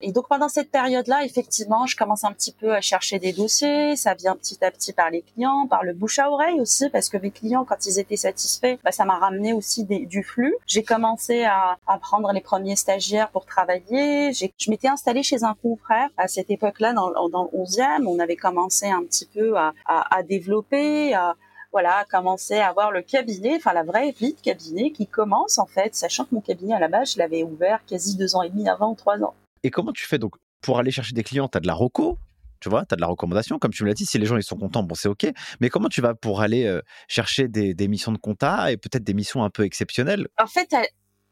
[0.02, 3.96] et donc pendant cette période-là, effectivement, je commence un petit peu à chercher des dossiers.
[3.96, 7.08] Ça vient petit à petit par les clients, par le bouche à oreille aussi, parce
[7.08, 10.54] que mes clients, quand ils étaient satisfaits, bah, ça m'a ramené aussi du flux.
[10.66, 14.32] J'ai commencé à, à prendre les premiers stagiaires pour travailler.
[14.32, 18.06] Je m'étais installée chez un confrère à cette époque-là, dans, dans le 11e.
[18.06, 21.36] On avait commencé un petit peu à, à, à développer, à,
[21.72, 25.66] voilà, commencer à avoir le cabinet, enfin la vraie vie de cabinet qui commence en
[25.66, 28.50] fait, sachant que mon cabinet à la base, je l'avais ouvert quasi deux ans et
[28.50, 29.34] demi avant, trois ans.
[29.62, 32.18] Et comment tu fais donc pour aller chercher des clients Tu as de la reco,
[32.60, 33.58] tu vois, tu as de la recommandation.
[33.58, 35.26] Comme tu me l'as dit, si les gens ils sont contents, bon, c'est OK.
[35.60, 39.14] Mais comment tu vas pour aller euh, chercher des, missions de compta et peut-être des
[39.14, 40.28] missions un peu exceptionnelles?
[40.38, 40.74] En fait,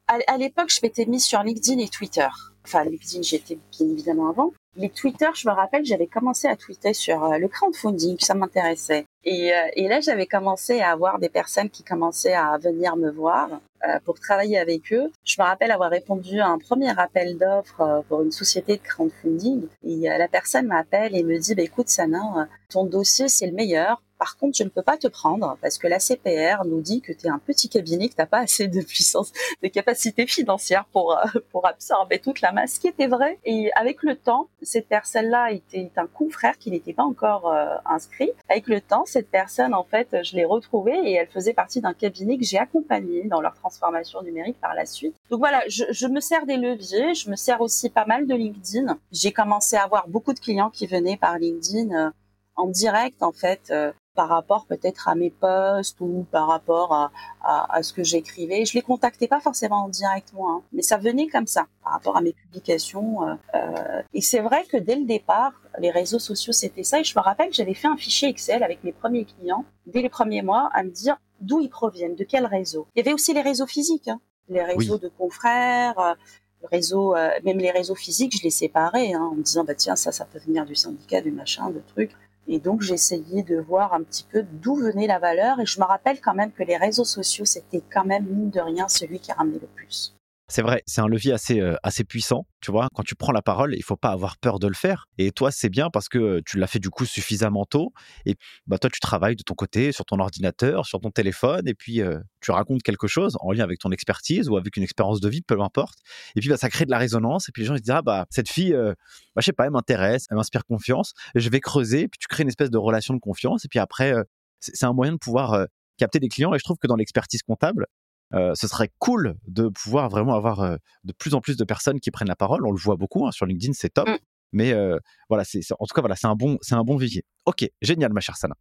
[0.08, 2.26] à l'époque, je m'étais mise sur LinkedIn et Twitter.
[2.64, 4.52] Enfin, LinkedIn, j'étais bien évidemment avant.
[4.76, 9.06] Les Twitter, je me rappelle, j'avais commencé à tweeter sur euh, le crowdfunding, ça m'intéressait.
[9.24, 13.10] Et, euh, et là, j'avais commencé à avoir des personnes qui commençaient à venir me
[13.10, 15.10] voir euh, pour travailler avec eux.
[15.24, 18.82] Je me rappelle avoir répondu à un premier appel d'offres euh, pour une société de
[18.82, 19.66] crowdfunding.
[19.84, 24.02] Et la personne m'appelle et me dit, bah, écoute, Sana, ton dossier, c'est le meilleur.
[24.20, 27.10] Par contre, je ne peux pas te prendre parce que la CPR nous dit que
[27.10, 30.84] tu es un petit cabinet, que tu n'as pas assez de puissance, de capacité financière
[30.92, 33.38] pour, euh, pour absorber toute la masse, ce qui était vrai.
[33.46, 38.30] Et avec le temps, cette personne-là était un confrère qui n'était pas encore euh, inscrit.
[38.50, 41.94] Avec le temps, cette personne, en fait, je l'ai retrouvée et elle faisait partie d'un
[41.94, 45.14] cabinet que j'ai accompagné dans leur transformation numérique par la suite.
[45.30, 48.34] Donc voilà, je, je me sers des leviers, je me sers aussi pas mal de
[48.34, 48.98] LinkedIn.
[49.12, 52.10] J'ai commencé à avoir beaucoup de clients qui venaient par LinkedIn euh,
[52.56, 53.72] en direct, en fait.
[54.14, 57.10] Par rapport peut-être à mes posts ou par rapport à,
[57.42, 58.64] à, à ce que j'écrivais.
[58.64, 61.92] Je les contactais pas forcément en direct moi, hein, mais ça venait comme ça par
[61.92, 63.28] rapport à mes publications.
[63.28, 67.00] Euh, euh, et c'est vrai que dès le départ, les réseaux sociaux c'était ça.
[67.00, 70.02] Et je me rappelle que j'avais fait un fichier Excel avec mes premiers clients dès
[70.02, 72.86] les premiers mois à me dire d'où ils proviennent, de quel réseau.
[72.94, 75.98] Il y avait aussi les réseaux physiques, hein, les réseaux de confrères.
[75.98, 76.14] euh,
[76.62, 79.74] le réseau, euh, même les réseaux physiques, je les séparais hein, en me disant bah
[79.74, 82.12] tiens ça, ça peut venir du syndicat, du machin, de trucs.
[82.52, 85.60] Et donc j'essayais de voir un petit peu d'où venait la valeur.
[85.60, 88.60] Et je me rappelle quand même que les réseaux sociaux, c'était quand même mine de
[88.60, 90.12] rien celui qui ramenait le plus.
[90.50, 92.44] C'est vrai, c'est un levier assez, euh, assez puissant.
[92.60, 95.06] Tu vois, quand tu prends la parole, il faut pas avoir peur de le faire.
[95.16, 97.92] Et toi, c'est bien parce que tu l'as fait du coup suffisamment tôt.
[98.26, 98.34] Et
[98.66, 102.02] bah, toi, tu travailles de ton côté, sur ton ordinateur, sur ton téléphone, et puis
[102.02, 105.28] euh, tu racontes quelque chose en lien avec ton expertise ou avec une expérience de
[105.28, 106.00] vie, peu importe.
[106.34, 107.48] Et puis, bah, ça crée de la résonance.
[107.48, 108.92] Et puis, les gens ils se disent, ah, bah, cette fille, euh,
[109.36, 111.12] bah, je sais pas, elle m'intéresse, elle m'inspire confiance.
[111.36, 112.08] Je vais creuser.
[112.08, 113.64] Puis, tu crées une espèce de relation de confiance.
[113.64, 114.14] Et puis après,
[114.58, 116.52] c'est un moyen de pouvoir capter des clients.
[116.54, 117.86] Et je trouve que dans l'expertise comptable,
[118.34, 122.00] euh, ce serait cool de pouvoir vraiment avoir euh, de plus en plus de personnes
[122.00, 122.64] qui prennent la parole.
[122.66, 124.08] On le voit beaucoup hein, sur LinkedIn, c'est top.
[124.08, 124.18] Mm.
[124.52, 127.24] Mais euh, voilà, c'est en tout cas voilà, c'est un bon, c'est un bon vivier.
[127.46, 128.54] Ok, génial, ma chère Sana.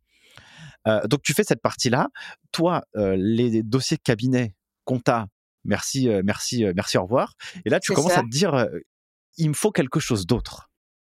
[1.08, 2.10] donc tu fais cette partie-là.
[2.52, 4.56] Toi, les dossiers de cabinet,
[4.86, 5.26] compta,
[5.64, 7.34] merci, merci, merci, au revoir.
[7.66, 8.68] Et là, tu commences à te dire,
[9.38, 10.69] il me faut quelque chose d'autre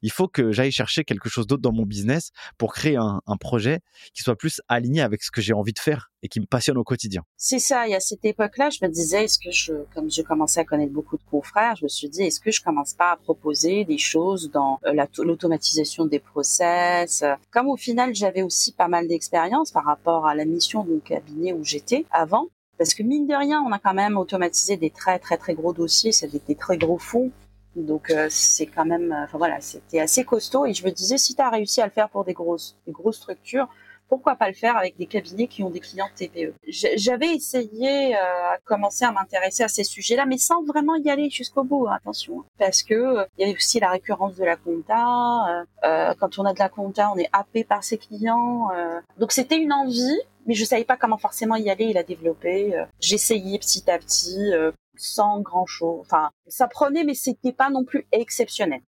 [0.03, 3.81] il faut que j'aille chercher quelque chose d'autre dans mon business pour créer un, projet
[4.13, 6.77] qui soit plus aligné avec ce que j'ai envie de faire et qui me passionne
[6.77, 7.23] au quotidien.
[7.37, 7.89] C'est ça.
[7.89, 10.93] Y a cette époque-là, je me disais, est-ce que je, comme j'ai commencé à connaître
[10.93, 13.97] beaucoup de confrères, je me suis dit, est-ce que je commence pas à proposer des
[13.97, 17.25] choses dans euh, l'automatisation des process?
[17.51, 21.01] Comme au final, j'avais aussi pas mal d'expérience par rapport à la mission de mon
[21.01, 22.49] cabinet où j'étais avant.
[22.77, 25.73] Parce que mine de rien, on a quand même automatisé des très très très gros
[25.73, 27.31] dossiers, c'était des très gros fonds
[27.77, 30.67] donc euh, c'est quand même, enfin voilà, c'était assez costaud.
[30.67, 32.93] Et je me disais, si tu as réussi à le faire pour des grosses, des
[32.93, 33.69] grosses structures,
[34.11, 38.19] pourquoi pas le faire avec des cabinets qui ont des clients TPE J'avais essayé euh,
[38.19, 41.87] à commencer à m'intéresser à ces sujets-là, mais sans vraiment y aller jusqu'au bout.
[41.87, 42.45] Hein, attention, hein.
[42.59, 45.65] parce que euh, il y avait aussi la récurrence de la compta.
[45.85, 48.69] Euh, quand on a de la compta, on est happé par ses clients.
[49.17, 52.75] donc c'était une envie, mais je savais pas comment forcément y aller et la développer.
[53.01, 54.53] J'essayais petit à petit
[54.97, 56.01] sans grand chose.
[56.01, 58.81] Enfin, ça prenait, mais c'était pas non plus exceptionnel.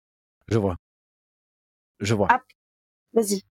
[0.48, 0.76] Je vois.
[2.00, 2.28] Je vois.
[2.32, 2.42] Ah,
[3.14, 3.44] vas-y.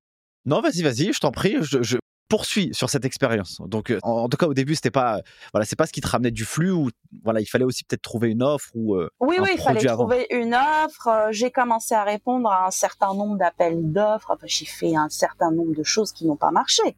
[0.46, 1.56] Non, vas-y, vas-y, je t'en prie.
[1.60, 1.98] Je,
[2.28, 3.60] poursuis sur cette expérience.
[3.66, 5.20] Donc, euh, en, tout cas, au début, c'était pas,
[5.52, 6.88] voilà, c'est pas ce qui te ramenait du flux ou,
[7.24, 8.94] voilà, il fallait aussi peut-être trouver une offre ou.
[8.94, 11.08] Euh, oui, oui, il fallait trouver une offre.
[11.08, 14.38] Euh, j'ai commencé à répondre à un certain nombre d'appels d'offres.
[14.44, 16.96] j'ai fait un certain nombre de choses qui n'ont pas marché.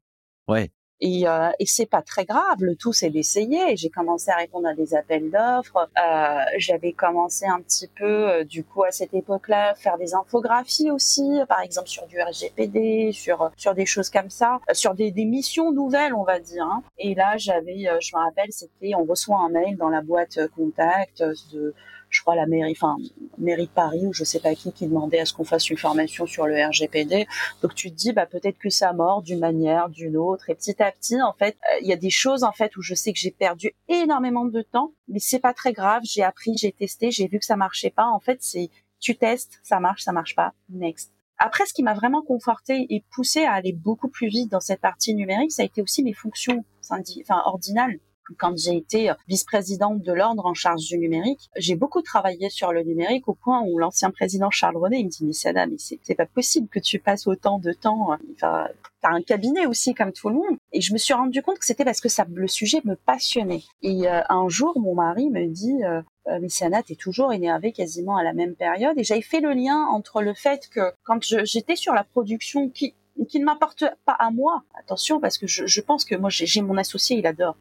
[0.48, 0.70] Ouais.
[1.04, 3.76] Et, euh, et c'est pas très grave, le tout c'est d'essayer.
[3.76, 5.90] J'ai commencé à répondre à des appels d'offres.
[5.98, 10.92] Euh, J'avais commencé un petit peu, euh, du coup, à cette époque-là, faire des infographies
[10.92, 15.10] aussi, par exemple sur du RGPD, sur sur des choses comme ça, euh, sur des,
[15.10, 16.64] des missions nouvelles, on va dire.
[16.64, 16.84] Hein.
[16.98, 21.24] Et là, j'avais, je me rappelle, c'était, on reçoit un mail dans la boîte contact
[21.52, 21.74] de
[22.12, 22.96] je crois la mairie, enfin
[23.38, 25.78] mairie de Paris ou je sais pas qui qui demandait à ce qu'on fasse une
[25.78, 27.26] formation sur le RGPD.
[27.62, 30.80] Donc tu te dis bah peut-être que ça mord d'une manière, d'une autre et petit
[30.82, 33.12] à petit en fait euh, il y a des choses en fait où je sais
[33.12, 36.02] que j'ai perdu énormément de temps, mais c'est pas très grave.
[36.04, 38.06] J'ai appris, j'ai testé, j'ai vu que ça marchait pas.
[38.06, 38.70] En fait c'est
[39.00, 41.12] tu testes, ça marche, ça marche pas, next.
[41.38, 44.80] Après, ce qui m'a vraiment conforté et poussé à aller beaucoup plus vite dans cette
[44.80, 47.98] partie numérique, ça a été aussi mes fonctions enfin, ordinales
[48.38, 52.82] quand j'ai été vice-présidente de l'ordre en charge du numérique, j'ai beaucoup travaillé sur le
[52.82, 56.26] numérique au point où l'ancien président Charles René me dit mais Sada, mais c'est pas
[56.26, 58.16] possible que tu passes autant de temps.
[58.34, 58.68] Enfin,
[59.00, 60.56] t'as un cabinet aussi comme tout le monde.
[60.72, 63.64] Et je me suis rendu compte que c'était parce que le sujet me passionnait.
[63.82, 67.72] Et euh, un jour, mon mari me dit euh, euh mais Sana, t'es toujours énervée
[67.72, 68.98] quasiment à la même période.
[68.98, 72.94] Et j'avais fait le lien entre le fait que quand j'étais sur la production qui
[73.16, 74.62] ne m'apporte pas à moi.
[74.78, 77.56] Attention, parce que je pense que moi, j'ai mon associé, il adore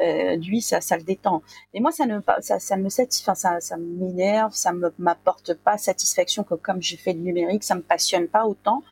[0.00, 1.42] euh, lui ça, ça le détend.
[1.74, 5.78] Et moi ça ne ça, ça me satisfait ça, ça m'énerve ça me m'apporte pas
[5.78, 8.82] satisfaction que comme j'ai fait le numérique ça me passionne pas autant.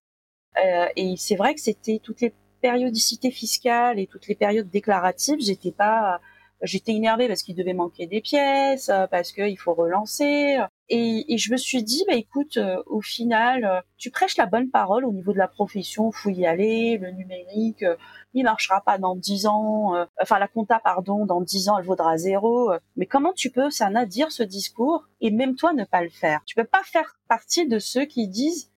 [0.64, 5.38] Euh, et c'est vrai que c'était toutes les périodicités fiscales et toutes les périodes déclaratives
[5.40, 6.20] j'étais pas
[6.62, 11.50] j'étais énervée parce qu'il devait manquer des pièces parce qu'il faut relancer et, et, je
[11.50, 15.12] me suis dit, bah écoute, euh, au final, euh, tu prêches la bonne parole au
[15.12, 17.96] niveau de la profession, faut y aller, le numérique, euh,
[18.34, 22.18] il marchera pas dans dix ans, enfin la compta, pardon, dans dix ans, elle vaudra
[22.18, 22.70] zéro.
[22.94, 26.42] mais comment tu peux, Sana, dire ce discours et même toi ne pas le faire?
[26.44, 28.70] Tu peux pas faire partie de ceux qui disent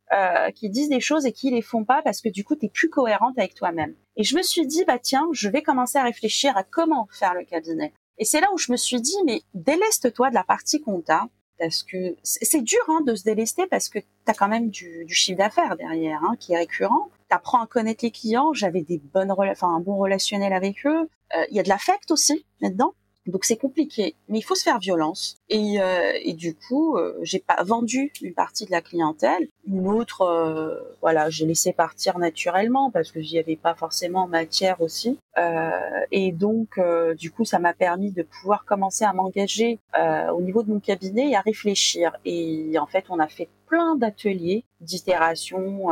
[0.55, 2.69] qui disent des choses et qui les font pas parce que du coup tu es
[2.69, 3.93] plus cohérente avec toi-même.
[4.15, 7.33] Et je me suis dit bah tiens, je vais commencer à réfléchir à comment faire
[7.33, 7.93] le cabinet.
[8.17, 11.27] Et c'est là où je me suis dit mais déleste-toi de la partie compta
[11.59, 15.05] parce que c'est dur hein, de se délester parce que tu as quand même du,
[15.05, 17.09] du chiffre d'affaires derrière hein, qui est récurrent.
[17.29, 18.53] Tu apprends à connaître les clients.
[18.53, 21.09] J'avais des bonnes, enfin un bon relationnel avec eux.
[21.35, 22.93] Euh, il y a de l'affect aussi là-dedans.
[23.27, 25.37] Donc c'est compliqué, mais il faut se faire violence.
[25.49, 29.87] Et, euh, et du coup, euh, j'ai pas vendu une partie de la clientèle, une
[29.87, 35.19] autre, euh, voilà, j'ai laissé partir naturellement parce que j'y avais pas forcément matière aussi.
[35.37, 35.71] Euh,
[36.11, 39.79] et donc, euh, du coup, ça m'a permis de pouvoir commencer à m'engager
[40.33, 42.15] au niveau de mon cabinet et à réfléchir.
[42.23, 45.89] Et en fait, on a fait plein d'ateliers, d'itérations,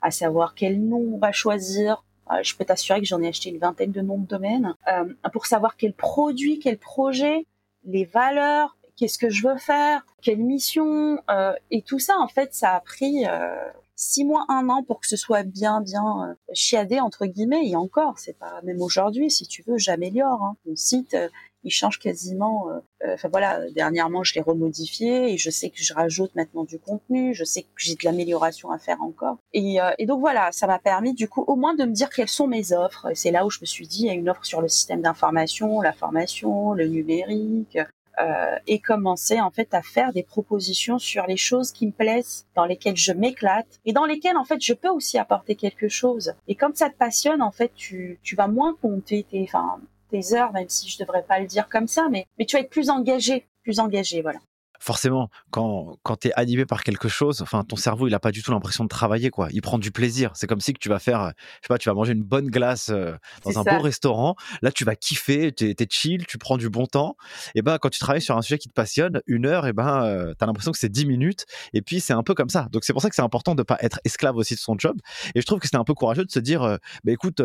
[0.00, 2.07] à savoir quel nom on va choisir, euh,
[2.42, 5.46] je peux t'assurer que j'en ai acheté une vingtaine de noms de domaines euh, pour
[5.46, 7.46] savoir quel produit, quel projet,
[7.84, 12.54] les valeurs, qu'est-ce que je veux faire, quelle mission, euh, et tout ça, en fait,
[12.54, 13.54] ça a pris euh,
[13.98, 17.66] six mois, un an pour que ce soit bien, bien euh, chiadé entre guillemets.
[17.66, 20.42] Et encore, c'est pas même aujourd'hui, si tu veux, j'améliore.
[20.42, 20.56] Hein.
[20.66, 21.28] Mon site, euh,
[21.64, 22.68] il change quasiment.
[22.70, 26.64] Euh, euh, enfin voilà, dernièrement, je l'ai remodifié et je sais que je rajoute maintenant
[26.64, 27.34] du contenu.
[27.34, 29.38] Je sais que j'ai de l'amélioration à faire encore.
[29.52, 32.28] Et, et donc voilà, ça m'a permis du coup au moins de me dire quelles
[32.28, 33.08] sont mes offres.
[33.14, 35.02] C'est là où je me suis dit, il y a une offre sur le système
[35.02, 37.78] d'information, la formation, le numérique,
[38.20, 42.46] euh, et commencer en fait à faire des propositions sur les choses qui me plaisent,
[42.56, 46.34] dans lesquelles je m'éclate et dans lesquelles en fait je peux aussi apporter quelque chose.
[46.48, 49.78] Et comme ça te passionne, en fait, tu, tu vas moins compter tes, enfin,
[50.10, 52.60] tes heures, même si je devrais pas le dire comme ça, mais, mais tu vas
[52.60, 54.40] être plus engagé, plus engagé, voilà
[54.78, 58.30] forcément, quand, quand tu es animé par quelque chose, enfin, ton cerveau, il n'a pas
[58.30, 59.48] du tout l'impression de travailler, quoi.
[59.50, 60.30] Il prend du plaisir.
[60.34, 62.48] C'est comme si que tu vas faire, je sais pas, tu vas manger une bonne
[62.48, 64.36] glace euh, dans un beau restaurant.
[64.62, 67.16] Là, tu vas kiffer, tu es, chill, tu prends du bon temps.
[67.54, 70.04] Et ben, quand tu travailles sur un sujet qui te passionne, une heure, et ben,
[70.04, 71.46] euh, tu as l'impression que c'est dix minutes.
[71.72, 72.68] Et puis, c'est un peu comme ça.
[72.70, 74.76] Donc, c'est pour ça que c'est important de ne pas être esclave aussi de son
[74.78, 74.96] job.
[75.34, 77.42] Et je trouve que c'était un peu courageux de se dire, euh, bah, écoute,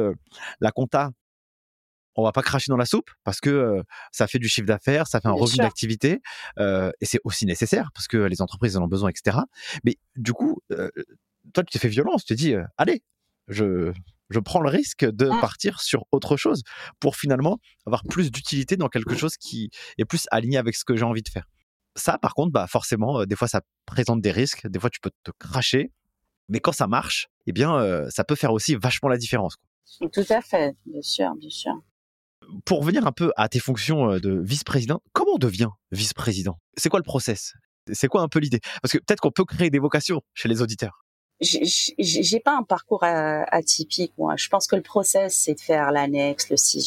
[0.61, 1.11] la compta,
[2.15, 5.19] on va pas cracher dans la soupe parce que ça fait du chiffre d'affaires, ça
[5.21, 6.21] fait un revenu d'activité
[6.59, 9.37] et c'est aussi nécessaire parce que les entreprises en ont besoin, etc.
[9.83, 13.03] Mais du coup, toi, tu t'es fait violence, tu te dis, allez,
[13.47, 13.91] je,
[14.29, 15.41] je prends le risque de mmh.
[15.41, 16.63] partir sur autre chose
[16.99, 20.95] pour finalement avoir plus d'utilité dans quelque chose qui est plus aligné avec ce que
[20.95, 21.45] j'ai envie de faire.
[21.95, 24.67] Ça, par contre, bah forcément, des fois, ça présente des risques.
[24.67, 25.91] Des fois, tu peux te cracher,
[26.49, 29.57] mais quand ça marche, eh bien, ça peut faire aussi vachement la différence.
[29.99, 31.73] Tout à fait, bien sûr, bien sûr
[32.65, 36.57] pour revenir un peu à tes fonctions euh, de vice-président, comment on devient vice-président?
[36.77, 37.53] C'est quoi le process?
[37.91, 38.59] C'est quoi un peu l'idée?
[38.81, 41.03] Parce que peut-être qu'on peut créer des vocations chez les auditeurs.
[41.41, 44.35] J'ai pas un parcours atypique, moi.
[44.37, 46.79] Je pense que le process, c'est de faire l'annexe, le sais,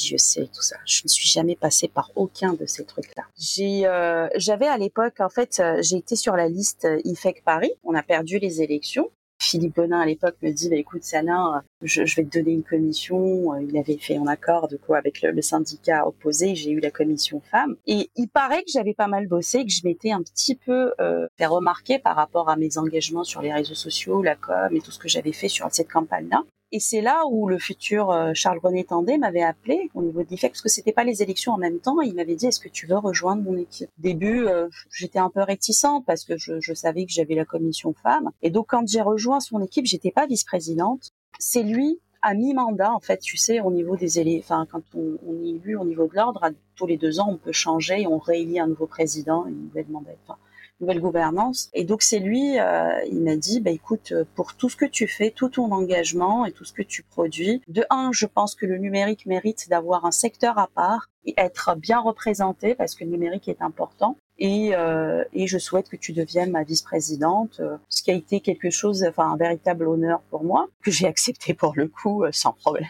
[0.46, 0.76] tout ça.
[0.86, 3.24] Je ne suis jamais passée par aucun de ces trucs-là.
[3.60, 7.72] Euh, j'avais à l'époque, en fait, euh, j'ai été sur la liste IFEC Paris.
[7.84, 9.10] On a perdu les élections.
[9.38, 12.62] Philippe Bonin à l'époque me dit bah, écoute Sana, je, je, vais te donner une
[12.62, 13.52] commission.
[13.52, 16.54] Euh, il avait fait un accord de quoi avec le, syndicat opposé.
[16.54, 19.82] J'ai eu la commission femmes et il paraît que j'avais pas mal bossé, que je
[19.84, 23.74] m'étais un petit peu euh, fait remarquer par rapport à mes engagements sur les réseaux
[23.74, 26.42] sociaux, la com et tout ce que j'avais fait sur cette campagne-là.
[26.72, 30.52] Et c'est là où le futur euh, Charles-René Tendé m'avait appelé au niveau de l'IFEC,
[30.52, 32.00] parce que c'était pas les élections en même temps.
[32.00, 33.88] il m'avait dit, est-ce que tu veux rejoindre mon équipe?
[33.98, 38.30] Début, euh, j'étais un peu réticente parce que je, savais que j'avais la commission femmes.
[38.42, 41.12] Et donc, quand j'ai rejoint son équipe, j'étais pas vice-présidente.
[41.38, 45.16] C'est lui à mi-mandat, en fait, tu sais, au niveau des élèves, enfin, quand on,
[45.24, 48.06] on, est élu au niveau de l'ordre, tous les deux ans, on peut changer et
[48.08, 50.10] on réélit un nouveau président, une nouvelle mandat.
[50.24, 50.36] Enfin,
[50.80, 51.70] nouvelle gouvernance.
[51.72, 55.06] Et donc c'est lui, euh, il m'a dit, bah écoute, pour tout ce que tu
[55.06, 58.66] fais, tout ton engagement et tout ce que tu produis, de un, je pense que
[58.66, 63.10] le numérique mérite d'avoir un secteur à part et être bien représenté parce que le
[63.10, 64.16] numérique est important.
[64.38, 68.40] Et, euh, et je souhaite que tu deviennes ma vice-présidente, euh, ce qui a été
[68.40, 72.52] quelque chose, enfin un véritable honneur pour moi, que j'ai accepté pour le coup sans
[72.52, 72.88] problème.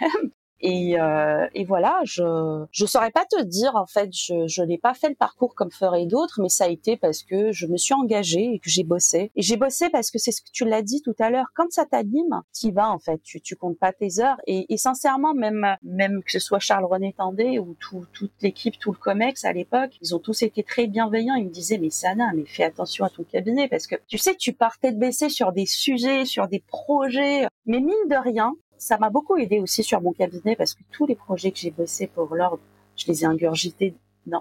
[0.66, 2.24] Et, euh, et, voilà, je
[2.72, 5.70] je saurais pas te dire en fait, je, je n'ai pas fait le parcours comme
[5.70, 8.82] feraient d'autres, mais ça a été parce que je me suis engagée et que j'ai
[8.82, 9.30] bossé.
[9.36, 11.70] Et j'ai bossé parce que c'est ce que tu l'as dit tout à l'heure, quand
[11.70, 14.38] ça t'anime, y vas en fait, tu tu comptes pas tes heures.
[14.48, 18.76] Et, et sincèrement, même même que ce soit Charles René Tendé ou tout, toute l'équipe,
[18.80, 21.36] tout le Comex à l'époque, ils ont tous été très bienveillants.
[21.36, 24.34] Ils me disaient mais Sana, mais fais attention à ton cabinet parce que tu sais,
[24.34, 28.98] tu partais de baisser sur des sujets, sur des projets, mais mine de rien, ça
[28.98, 32.06] m'a beaucoup aidé aussi sur mon cabinet parce que tous les projets que j'ai bossés
[32.06, 32.62] pour l'ordre,
[32.96, 33.94] je les ai ingurgités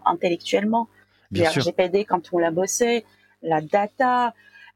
[0.05, 0.87] intellectuellement.
[1.31, 1.63] Bien sûr.
[1.63, 3.05] GPD quand on l'a bossé,
[3.41, 4.33] la data,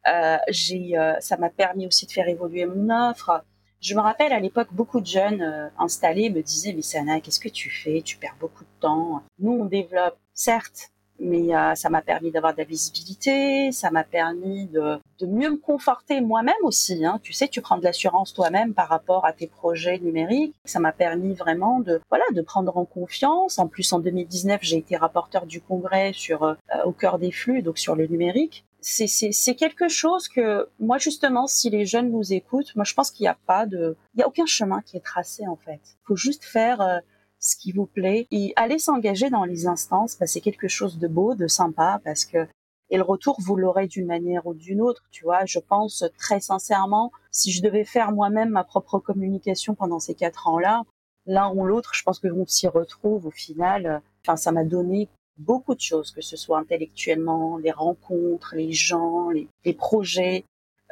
[0.08, 3.44] euh, j'ai, euh, ça m'a permis aussi de faire évoluer mon offre.
[3.82, 7.40] Je me rappelle à l'époque, beaucoup de jeunes euh, installés me disaient, mais Sana, qu'est-ce
[7.40, 8.02] que tu fais?
[8.02, 9.24] Tu perds beaucoup de temps.
[9.40, 14.04] Nous, on développe, certes, mais euh, ça m'a permis d'avoir de la visibilité, ça m'a
[14.04, 17.06] permis de, de, mieux me conforter moi-même aussi.
[17.06, 17.20] Hein.
[17.22, 20.56] Tu sais, tu prends de l'assurance toi-même par rapport à tes projets numériques.
[20.66, 23.60] Ça m'a permis vraiment de voilà de prendre en confiance.
[23.60, 26.56] En plus, en 2019, j'ai été rapporteur du congrès sur euh,
[26.86, 28.66] au cœur des flux, donc sur le numérique.
[28.82, 33.26] C'est quelque chose que moi justement, si les jeunes nous écoutent, moi je pense qu'il
[33.26, 35.82] n'y a pas de, il y a aucun chemin qui est tracé en fait.
[35.84, 37.00] Il faut juste faire euh,
[37.40, 41.08] ce qui vous plaît et aller s'engager dans les instances, bah, c'est quelque chose de
[41.08, 42.48] beau, de sympa parce que
[42.92, 45.46] et le retour vous l'aurez d'une manière ou d'une autre, tu vois.
[45.46, 50.48] Je pense très sincèrement, si je devais faire moi-même ma propre communication pendant ces quatre
[50.48, 50.84] ans-là,
[51.26, 54.02] l'un ou l'autre, je pense que on s'y retrouve au final.
[54.24, 59.30] Enfin, ça m'a donné beaucoup de choses, que ce soit intellectuellement, les rencontres, les gens,
[59.30, 60.46] les, les projets.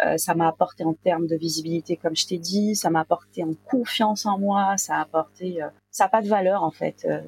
[0.05, 2.75] Euh, ça m'a apporté en termes de visibilité, comme je t'ai dit.
[2.75, 4.77] Ça m'a apporté en confiance en moi.
[4.77, 5.63] Ça a apporté.
[5.63, 7.05] Euh, ça n'a pas de valeur en fait.
[7.09, 7.21] Euh,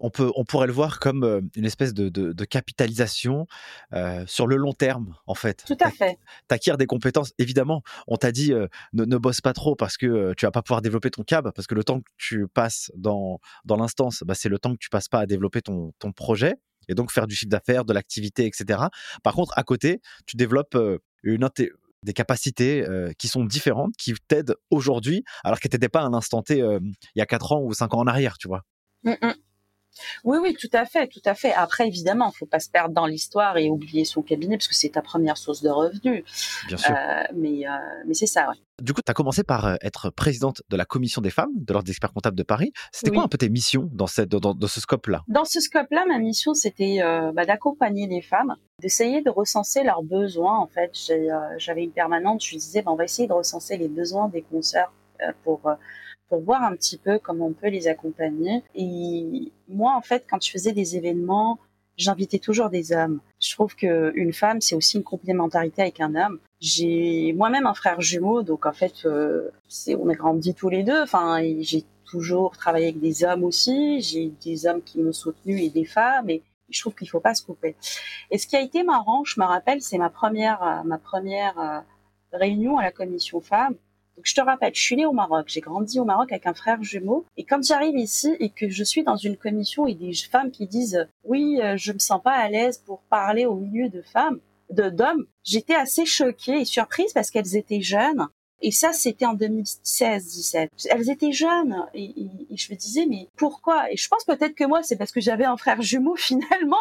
[0.00, 3.46] on, peut, on pourrait le voir comme euh, une espèce de, de, capitalisation
[3.92, 5.64] euh, sur le long terme, en fait.
[5.66, 6.18] Tout à fait.
[6.48, 7.32] Tu acquiers des compétences.
[7.38, 10.82] Évidemment, on t'a dit euh, ne, bosse pas trop parce que tu vas pas pouvoir
[10.82, 14.48] développer ton cab, parce que le temps que tu passes dans, dans l'instance, bah, c'est
[14.48, 16.54] le temps que tu passes pas à développer ton, ton projet
[16.88, 18.82] et donc faire du chiffre d'affaires, de l'activité, etc.
[19.22, 20.76] Par contre, à côté, tu développes
[21.22, 21.44] une
[22.02, 22.84] des capacités
[23.18, 27.18] qui sont différentes, qui t'aident aujourd'hui, alors qu'elles n'étaient pas à un instant T il
[27.18, 28.62] y a 4 ans ou 5 ans en arrière, tu vois?
[29.04, 29.49] Mmh
[30.24, 31.52] oui, oui, tout à fait, tout à fait.
[31.52, 34.74] Après, évidemment, il faut pas se perdre dans l'histoire et oublier son cabinet parce que
[34.74, 36.24] c'est ta première source de revenus.
[36.68, 36.94] Bien sûr.
[36.94, 37.70] Euh, mais, euh,
[38.06, 38.56] mais c'est ça, ouais.
[38.80, 41.72] Du coup, tu as commencé par euh, être présidente de la commission des femmes de
[41.72, 42.72] l'Ordre des experts comptables de Paris.
[42.92, 45.22] C'était quoi un peu tes missions dans, cette, dans, ce scope-là?
[45.28, 47.00] Dans ce scope-là, ma mission, c'était
[47.34, 50.58] bah, d'accompagner les femmes, d'essayer de recenser leurs besoins.
[50.58, 50.92] En fait,
[51.58, 54.42] j'avais une permanente, je lui disais, bah, on va essayer de recenser les besoins des
[54.42, 54.92] consoeurs
[55.44, 55.60] pour
[56.30, 58.62] pour voir un petit peu comment on peut les accompagner.
[58.74, 61.58] Et moi, en fait, quand je faisais des événements,
[61.98, 63.20] j'invitais toujours des hommes.
[63.40, 66.38] Je trouve que une femme, c'est aussi une complémentarité avec un homme.
[66.60, 69.50] J'ai moi-même un frère jumeau, donc en fait, euh,
[69.88, 71.02] on est grandi tous les deux.
[71.02, 74.00] Enfin, j'ai toujours travaillé avec des hommes aussi.
[74.00, 76.30] J'ai des hommes qui m'ont soutenu et des femmes.
[76.30, 77.74] Et je trouve qu'il faut pas se couper.
[78.30, 81.80] Et ce qui a été marrant, je me rappelle, c'est ma première, ma première euh,
[82.32, 83.74] réunion à la commission femmes
[84.24, 86.82] je te rappelle, je suis née au Maroc, j'ai grandi au Maroc avec un frère
[86.82, 90.50] jumeau, et quand j'arrive ici et que je suis dans une commission et des femmes
[90.50, 94.02] qui disent oui, euh, je me sens pas à l'aise pour parler au milieu de
[94.02, 94.40] femmes,
[94.70, 98.28] de d'hommes, j'étais assez choquée et surprise parce qu'elles étaient jeunes
[98.62, 100.68] et ça, c'était en 2016-17.
[100.90, 102.12] Elles étaient jeunes et,
[102.54, 103.90] je me disais, mais pourquoi?
[103.90, 106.76] Et je pense peut-être que moi, c'est parce que j'avais un frère jumeau finalement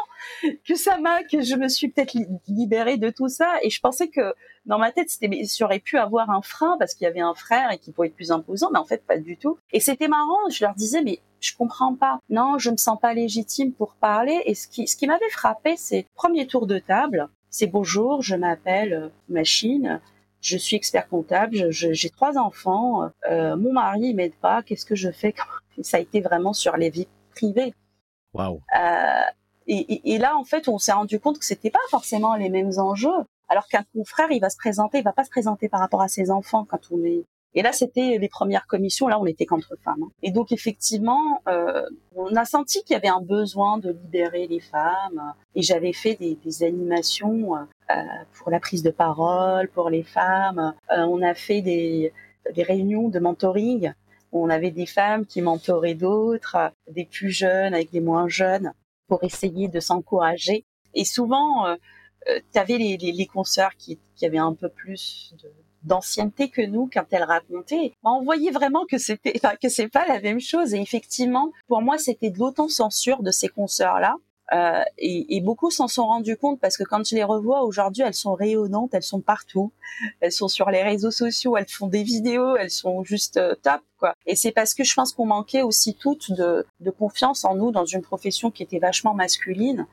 [0.68, 2.16] que ça m'a, que je me suis peut-être
[2.48, 3.56] libérée de tout ça.
[3.62, 4.34] Et je pensais que
[4.66, 7.72] dans ma tête, c'était, j'aurais pu avoir un frein parce qu'il y avait un frère
[7.72, 9.58] et qu'il pouvait être plus imposant, mais en fait, pas du tout.
[9.72, 10.50] Et c'était marrant.
[10.52, 12.20] Je leur disais, mais je comprends pas.
[12.30, 14.42] Non, je me sens pas légitime pour parler.
[14.46, 17.30] Et ce qui, ce qui m'avait frappé, c'est premier tour de table.
[17.50, 20.02] C'est bonjour, je m'appelle euh, Machine
[20.42, 25.12] je suis expert comptable, j'ai trois enfants, euh, mon mari m'aide pas, qu'est-ce que je
[25.12, 25.34] fais?
[25.82, 27.74] Ça a été vraiment sur les vies privées.
[28.34, 28.62] Waouh.
[28.80, 29.22] Euh,
[29.68, 32.72] et, et, là, en fait, on s'est rendu compte que c'était pas forcément les mêmes
[32.78, 33.10] enjeux.
[33.48, 36.08] Alors qu'un confrère, il va se présenter, il va pas se présenter par rapport à
[36.08, 37.24] ses enfants quand on est
[37.56, 39.08] et là, c'était les premières commissions.
[39.08, 40.04] Là, on était qu'entre femmes.
[40.04, 40.12] Hein.
[40.22, 41.84] Et donc, effectivement, euh,
[42.16, 45.34] on a senti qu'il y avait un besoin de libérer les femmes.
[45.56, 47.60] Et j'avais fait des, des animations euh,
[48.34, 50.74] pour la prise de parole, pour les femmes.
[50.92, 52.14] Euh, on a fait des,
[52.54, 53.94] des réunions de mentoring.
[54.32, 58.74] Où on avait des femmes qui mentoraient d'autres, des plus jeunes avec des moins jeunes,
[59.08, 60.66] pour essayer de s'encourager.
[60.94, 61.76] Et souvent, euh,
[62.30, 65.34] euh tu avais les, les, les consoeurs qui, qui avaient un peu plus
[65.84, 67.94] d'ancienneté que nous quand elle racontait.
[68.04, 70.74] On voyait vraiment que c'était, enfin, que c'est pas la même chose.
[70.74, 74.16] Et effectivement, pour moi, c'était de l'autocensure de ces consoeurs-là.
[74.54, 78.14] Euh, et, beaucoup s'en sont rendus compte parce que quand je les revois aujourd'hui, elles
[78.14, 79.72] sont rayonnantes, elles sont partout,
[80.22, 83.82] elles sont sur les réseaux sociaux, elles font des vidéos, elles sont juste euh, top
[83.98, 84.14] quoi.
[84.26, 86.66] Et c'est parce que je pense qu'on manquait aussi toutes de,
[86.98, 89.86] confiance en nous dans une profession qui était vachement masculine.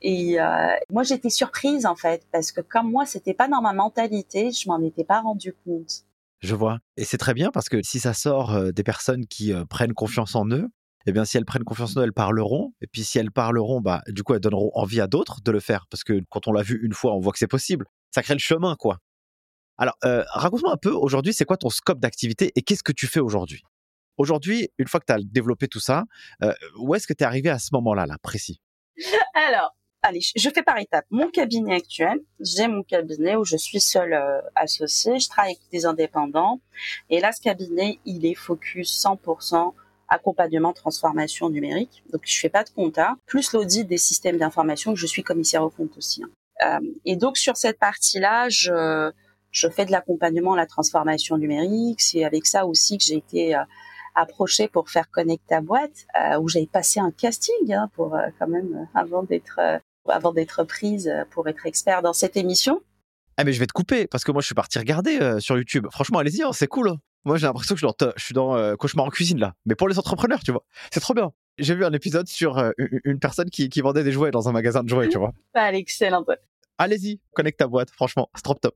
[0.00, 3.72] Et euh, moi j'étais surprise en fait parce que comme moi c'était pas dans ma
[3.72, 6.04] mentalité, je m'en étais pas rendu compte.
[6.40, 6.78] Je vois.
[6.96, 10.46] Et c'est très bien parce que si ça sort des personnes qui prennent confiance en
[10.50, 10.68] eux,
[11.06, 12.72] eh bien, si elles prennent confiance en eux, elles parleront.
[12.80, 15.60] Et puis, si elles parleront, bah, du coup, elles donneront envie à d'autres de le
[15.60, 15.86] faire.
[15.90, 17.86] Parce que quand on l'a vu une fois, on voit que c'est possible.
[18.10, 18.98] Ça crée le chemin, quoi.
[19.78, 23.06] Alors, euh, raconte-moi un peu, aujourd'hui, c'est quoi ton scope d'activité et qu'est-ce que tu
[23.06, 23.62] fais aujourd'hui?
[24.18, 26.04] Aujourd'hui, une fois que tu as développé tout ça,
[26.42, 28.60] euh, où est-ce que tu es arrivé à ce moment-là, là, précis?
[29.34, 31.06] Alors, allez, je fais par étapes.
[31.10, 35.70] Mon cabinet actuel, j'ai mon cabinet où je suis seule euh, associée, je travaille avec
[35.72, 36.60] des indépendants.
[37.08, 39.72] Et là, ce cabinet, il est focus 100%
[40.12, 42.04] accompagnement transformation numérique.
[42.12, 45.70] Donc je fais pas de compta, plus l'audit des systèmes d'information je suis commissaire au
[45.70, 46.22] compte aussi.
[46.22, 46.28] Hein.
[46.64, 49.10] Euh, et donc sur cette partie-là, je,
[49.70, 52.00] fais de l'accompagnement à la transformation numérique.
[52.00, 53.62] C'est avec ça aussi que j'ai été euh,
[54.14, 58.26] approchée pour faire connecter ta boîte, euh, où j'avais passé un casting hein, pour euh,
[58.38, 59.58] quand même avant d'être
[60.08, 62.82] avant d'être prise pour être expert dans cette émission.
[63.36, 65.86] Ah mais je vais te couper parce que moi je suis parti regarder sur YouTube.
[65.90, 66.96] Franchement, allez-y, hein, c'est cool.
[67.24, 69.54] Moi, j'ai l'impression que je suis dans, je suis dans euh, Cauchemar en cuisine là,
[69.64, 70.64] mais pour les entrepreneurs, tu vois.
[70.92, 71.32] C'est trop bien.
[71.58, 72.72] J'ai vu un épisode sur euh,
[73.04, 75.32] une personne qui, qui, vendait des jouets dans un magasin de jouets, tu vois.
[75.54, 76.24] Ah, excellent.
[76.78, 78.74] Allez-y, connecte ta boîte, franchement, c'est trop top.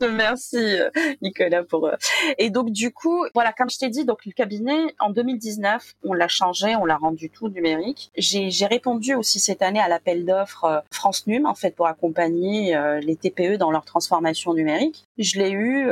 [0.12, 0.78] Merci
[1.20, 1.86] Nicolas pour.
[1.86, 1.96] Euh,
[2.38, 6.14] et donc du coup, voilà, comme je t'ai dit, donc le cabinet en 2019, on
[6.14, 8.10] l'a changé, on l'a rendu tout numérique.
[8.16, 12.74] J'ai répondu aussi cette année à l'appel d'offres euh, France Num en fait pour accompagner
[12.74, 15.04] euh, les TPE dans leur transformation numérique.
[15.18, 15.90] Je l'ai eu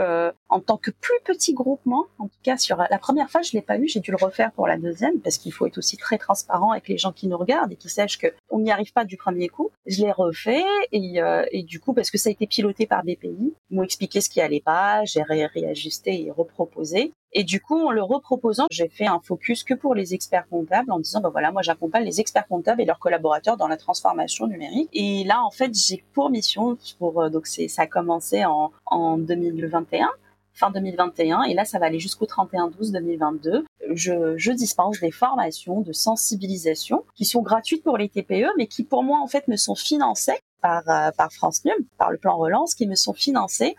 [0.49, 3.61] en tant que plus petit groupement, en tout cas sur la première fois, je l'ai
[3.61, 6.17] pas eu, j'ai dû le refaire pour la deuxième parce qu'il faut être aussi très
[6.17, 9.05] transparent avec les gens qui nous regardent et qui sachent que on n'y arrive pas
[9.05, 9.71] du premier coup.
[9.87, 11.21] Je l'ai refait et,
[11.53, 13.53] et du coup parce que ça a été piloté par des pays,
[13.99, 17.13] expliqué ce qui allait pas, j'ai réajusté et reproposé.
[17.33, 20.93] Et du coup, en le reproposant, j'ai fait un focus que pour les experts comptables
[20.93, 24.47] en disant, bah voilà, moi j'accompagne les experts comptables et leurs collaborateurs dans la transformation
[24.47, 24.89] numérique.
[24.93, 30.09] Et là, en fait, j'ai pour mission, euh, donc ça a commencé en, en 2021
[30.55, 33.65] fin 2021 et là ça va aller jusqu'au 31 12 2022.
[33.93, 38.83] Je, je dispense des formations de sensibilisation qui sont gratuites pour les TPE mais qui
[38.83, 42.37] pour moi en fait me sont financées par, euh, par France Num, par le plan
[42.37, 43.77] relance, qui me sont financés.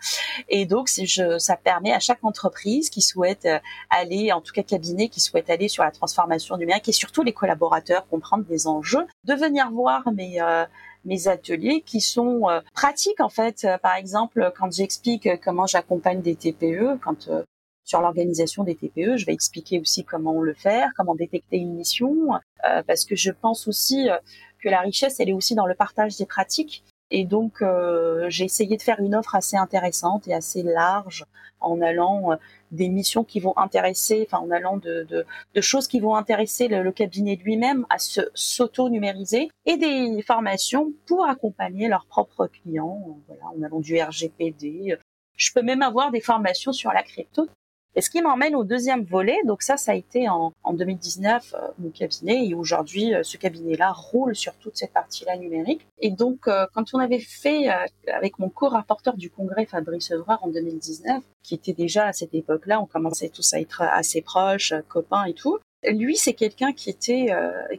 [0.48, 3.58] Et donc, je, ça permet à chaque entreprise qui souhaite euh,
[3.90, 7.32] aller, en tout cas cabinet, qui souhaite aller sur la transformation numérique et surtout les
[7.32, 10.64] collaborateurs comprendre des enjeux, de venir voir mes, euh,
[11.04, 12.42] mes ateliers qui sont
[12.74, 13.66] pratiques en fait.
[13.82, 17.28] par exemple, quand j'explique comment j'accompagne des TPE, quand
[17.84, 19.16] sur l'organisation des TPE.
[19.16, 22.28] Je vais expliquer aussi comment le faire, comment détecter une mission,
[22.86, 24.08] parce que je pense aussi
[24.60, 26.84] que la richesse, elle est aussi dans le partage des pratiques.
[27.10, 31.24] Et donc, euh, j'ai essayé de faire une offre assez intéressante et assez large
[31.60, 32.36] en allant euh,
[32.70, 36.68] des missions qui vont intéresser, enfin en allant de, de, de choses qui vont intéresser
[36.68, 43.42] le, cabinet lui-même à se s'auto-numériser et des formations pour accompagner leurs propres clients, voilà,
[43.56, 44.96] en allant du RGPD.
[45.36, 47.48] Je peux même avoir des formations sur la crypto
[47.96, 51.54] et ce qui m'emmène au deuxième volet, donc ça, ça a été en, en 2019
[51.54, 55.84] euh, mon cabinet, et aujourd'hui, euh, ce cabinet-là roule sur toute cette partie-là numérique.
[55.98, 57.68] Et donc, euh, quand on avait fait
[58.06, 62.80] avec mon co-rapporteur du congrès, Fabrice Evrard, en 2019, qui était déjà à cette époque-là,
[62.80, 65.58] on commençait tous à être assez proches, copains et tout.
[65.88, 67.28] Lui, c'est quelqu'un qui était,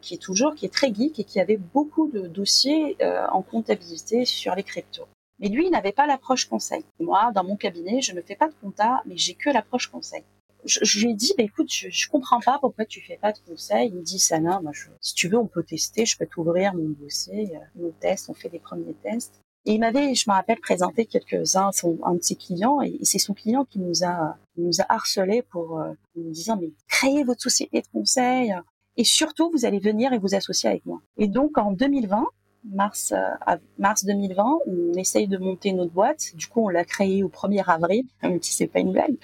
[0.01, 2.97] qui est toujours, qui est très geek et qui avait beaucoup de dossiers
[3.31, 5.07] en comptabilité sur les cryptos.
[5.41, 6.85] Mais lui, il n'avait pas l'approche conseil.
[6.99, 10.23] Moi, dans mon cabinet, je ne fais pas de compta, mais j'ai que l'approche conseil.
[10.63, 13.39] Je, lui ai dit, bah, écoute, je, je comprends pas pourquoi tu fais pas de
[13.47, 13.89] conseil.
[13.89, 14.61] Il me dit, Sana,
[15.01, 18.35] si tu veux, on peut tester, je peux t'ouvrir mon dossier, euh, nos tests, on
[18.35, 19.41] fait des premiers tests.
[19.65, 21.71] Et il m'avait, je me rappelle, présenté quelques-uns,
[22.03, 25.79] un de ses clients, et, c'est son client qui nous a, nous a harcelé pour
[25.79, 28.55] euh, nous disant, mais créez votre société de conseil,
[28.97, 31.01] et surtout, vous allez venir et vous associer avec moi.
[31.17, 32.25] Et donc, en 2020,
[32.63, 36.35] mars, euh, mars 2020, on essaye de monter notre boîte.
[36.35, 39.15] Du coup, on l'a créée au 1er avril, même si c'est pas une blague,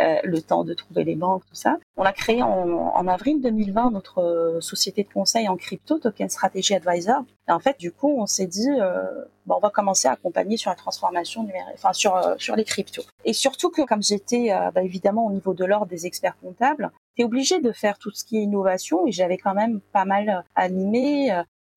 [0.00, 1.78] euh, le temps de trouver les banques, tout ça.
[1.96, 6.74] On l'a créé en, avril 2020 notre euh, société de conseil en crypto, Token Strategy
[6.74, 7.22] Advisor.
[7.48, 8.68] Et en fait, du coup, on s'est dit,
[9.44, 13.02] bon, on va commencer à accompagner sur la transformation numérique, enfin sur sur les cryptos.
[13.26, 17.20] Et surtout que comme j'étais bah, évidemment au niveau de l'ordre des experts comptables, tu
[17.20, 20.42] es obligé de faire tout ce qui est innovation et j'avais quand même pas mal
[20.54, 21.30] animé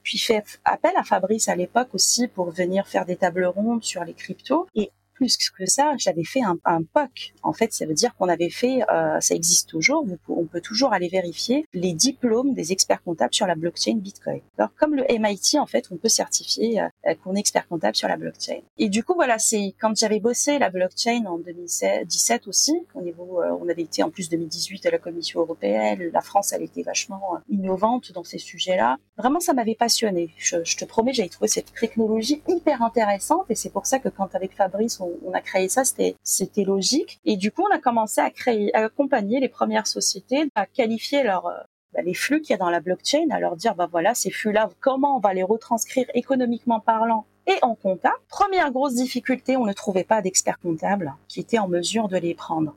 [0.08, 4.06] puis fait appel à Fabrice à l'époque aussi pour venir faire des tables rondes sur
[4.06, 4.66] les cryptos.
[4.74, 7.34] Et plus que ça, j'avais fait un, POC.
[7.42, 10.94] En fait, ça veut dire qu'on avait fait, euh, ça existe toujours, on peut toujours
[10.94, 14.42] aller vérifier les diplômes des experts comptables sur la blockchain Bitcoin.
[14.58, 18.08] Alors, comme le MIT, en fait, on peut certifier euh, qu'on est expert comptable sur
[18.08, 18.60] la blockchain.
[18.78, 23.42] Et du coup, voilà, c'est quand j'avais bossé la blockchain en 2017 aussi, au niveau,
[23.42, 26.84] euh, on avait été en plus 2018 à la Commission européenne, la France, elle était
[26.84, 28.98] vachement innovante dans ces sujets-là.
[29.18, 30.30] Vraiment, ça m'avait passionné.
[30.38, 34.36] Je, te promets, j'avais trouvé cette technologie hyper intéressante et c'est pour ça que quand
[34.36, 37.20] avec Fabrice, on, a créé ça, c'était logique.
[37.26, 41.24] Et du coup, on a commencé à créer, à accompagner les premières sociétés, à qualifier
[41.24, 41.58] leur euh,
[41.94, 44.30] bah, les flux qu'il y a dans la blockchain, à leur dire bah voilà ces
[44.30, 48.14] flux-là, comment on va les retranscrire économiquement parlant et en compta.
[48.28, 52.36] Première grosse difficulté, on ne trouvait pas d'experts comptables qui étaient en mesure de les
[52.36, 52.76] prendre.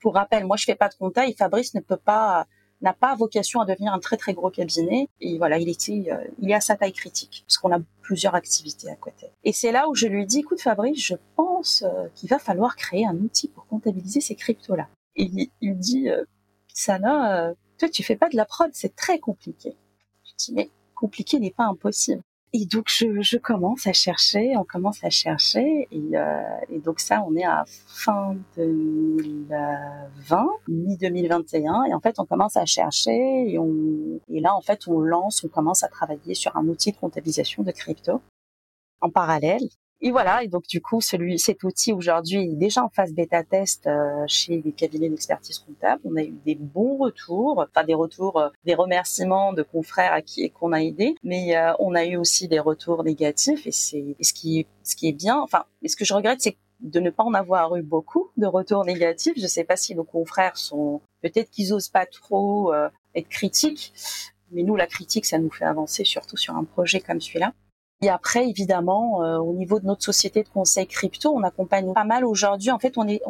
[0.00, 2.46] Pour rappel, moi je fais pas de compta et Fabrice ne peut pas
[2.82, 5.08] n'a pas vocation à devenir un très très gros cabinet.
[5.20, 8.34] Et voilà, il était, euh, il est à sa taille critique parce qu'on a plusieurs
[8.34, 9.30] activités à côté.
[9.44, 12.76] Et c'est là où je lui dis, écoute Fabrice, je pense euh, qu'il va falloir
[12.76, 14.88] créer un outil pour comptabiliser ces cryptos-là.
[15.16, 16.24] Et il, dit, euh,
[16.72, 19.76] Sana, toi tu fais pas de la prod, c'est très compliqué.
[20.24, 22.22] Je dis, mais compliqué n'est pas impossible.
[22.52, 27.00] Et donc je, je, commence à chercher, on commence à chercher, et, euh, et donc
[27.00, 33.50] ça, on est à fin 2020, mi 2021, et en fait on commence à chercher,
[33.50, 36.92] et, on, et là en fait on lance, on commence à travailler sur un outil
[36.92, 38.22] de comptabilisation de crypto
[39.00, 39.68] en parallèle.
[40.02, 43.42] Et voilà, et donc du coup, celui, cet outil aujourd'hui est déjà en phase bêta
[43.42, 46.02] test euh, chez les cabinets d'expertise comptable.
[46.04, 50.20] On a eu des bons retours, enfin des retours, euh, des remerciements de confrères à
[50.20, 54.16] qui qu'on a aidé, mais euh, on a eu aussi des retours négatifs et c'est
[54.20, 55.40] ce qui ce qui est bien.
[55.40, 58.84] Enfin, ce que je regrette, c'est de ne pas en avoir eu beaucoup de retours
[58.84, 59.32] négatifs.
[59.36, 63.28] Je ne sais pas si nos confrères sont peut-être qu'ils osent pas trop euh, être
[63.28, 63.94] critiques,
[64.52, 67.54] mais nous la critique ça nous fait avancer surtout sur un projet comme celui-là.
[68.02, 72.04] Et après évidemment euh, au niveau de notre société de conseil crypto, on accompagne pas
[72.04, 72.70] mal aujourd'hui.
[72.70, 73.22] En fait on est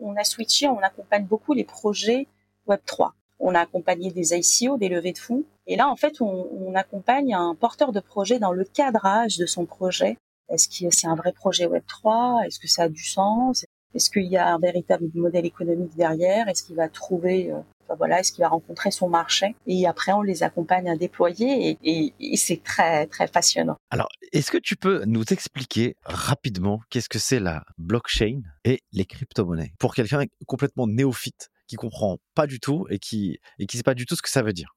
[0.00, 2.26] on, a switché, on accompagne beaucoup les projets
[2.66, 3.14] Web 3.
[3.40, 5.44] On a accompagné des ICO, des levées de fonds.
[5.66, 9.46] Et là, en fait, on, on accompagne un porteur de projet dans le cadrage de
[9.46, 10.16] son projet
[10.52, 13.64] est-ce que c'est un vrai projet Web3 Est-ce que ça a du sens?
[13.94, 16.46] Est-ce qu'il y a un véritable modèle économique derrière?
[16.48, 17.52] Est-ce qu'il va trouver,
[17.92, 21.78] enfin voilà, est-ce qu'il va rencontrer son marché Et après, on les accompagne à déployer
[21.82, 23.76] et, c'est très très passionnant.
[23.90, 29.04] Alors, est-ce que tu peux nous expliquer rapidement qu'est-ce que c'est la blockchain et les
[29.04, 29.72] crypto-monnaies?
[29.78, 33.94] Pour quelqu'un complètement néophyte qui comprend pas du tout et qui et qui sait pas
[33.94, 34.74] du tout ce que ça veut dire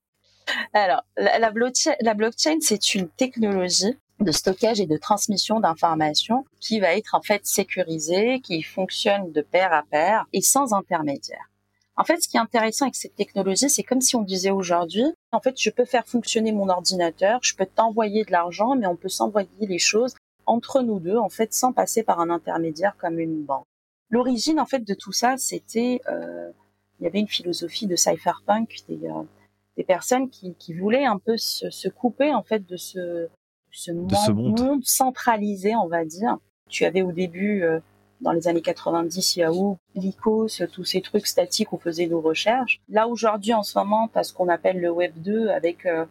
[0.73, 6.95] alors, la, la blockchain, c'est une technologie de stockage et de transmission d'informations qui va
[6.95, 11.49] être en fait sécurisé, qui fonctionne de pair à pair et sans intermédiaire.
[11.97, 15.05] En fait, ce qui est intéressant avec cette technologie, c'est comme si on disait aujourd'hui,
[15.31, 18.97] en fait, je peux faire fonctionner mon ordinateur, je peux t'envoyer de l'argent, mais on
[18.97, 20.15] peut s'envoyer les choses
[20.45, 23.65] entre nous deux, en fait, sans passer par un intermédiaire comme une banque.
[24.09, 26.51] L'origine, en fait, de tout ça, c'était, euh,
[26.99, 29.23] il y avait une philosophie de cypherpunk, des, euh,
[29.77, 33.27] des personnes qui, qui, voulaient un peu se, se couper, en fait, de ce,
[33.71, 36.37] ce, monde, centralisé, on va dire.
[36.69, 37.79] Tu avais au début, euh,
[38.21, 42.81] dans les années 90, Yahoo, Lycos, tous ces trucs statiques où on faisait nos recherches.
[42.89, 46.05] Là, aujourd'hui, en ce moment, parce qu'on appelle le Web 2 avec euh,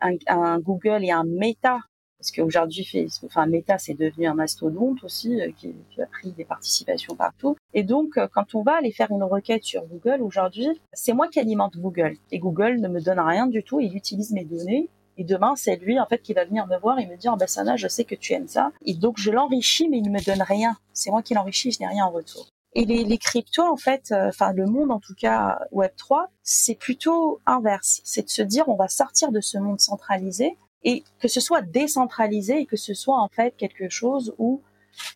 [0.00, 1.78] un, Google et un Meta,
[2.18, 2.86] parce qu'aujourd'hui,
[3.24, 7.56] enfin, Meta, c'est devenu un mastodonte aussi, euh, qui, qui, a pris des participations partout.
[7.72, 11.40] Et donc, quand on va aller faire une requête sur Google aujourd'hui, c'est moi qui
[11.40, 12.16] alimente Google.
[12.30, 14.90] Et Google ne me donne rien du tout, il utilise mes données
[15.20, 17.46] et demain, c'est lui, en fait, qui va venir me voir et me dire, ben,
[17.46, 18.72] Sana, je sais que tu aimes ça.
[18.86, 20.78] Et donc, je l'enrichis, mais il me donne rien.
[20.94, 22.48] C'est moi qui l'enrichis, je n'ai rien en retour.
[22.72, 26.28] Et les, les cryptos, en fait, euh, enfin, le monde, en tout cas, Web 3,
[26.42, 28.00] c'est plutôt inverse.
[28.02, 31.60] C'est de se dire, on va sortir de ce monde centralisé et que ce soit
[31.60, 34.62] décentralisé et que ce soit, en fait, quelque chose où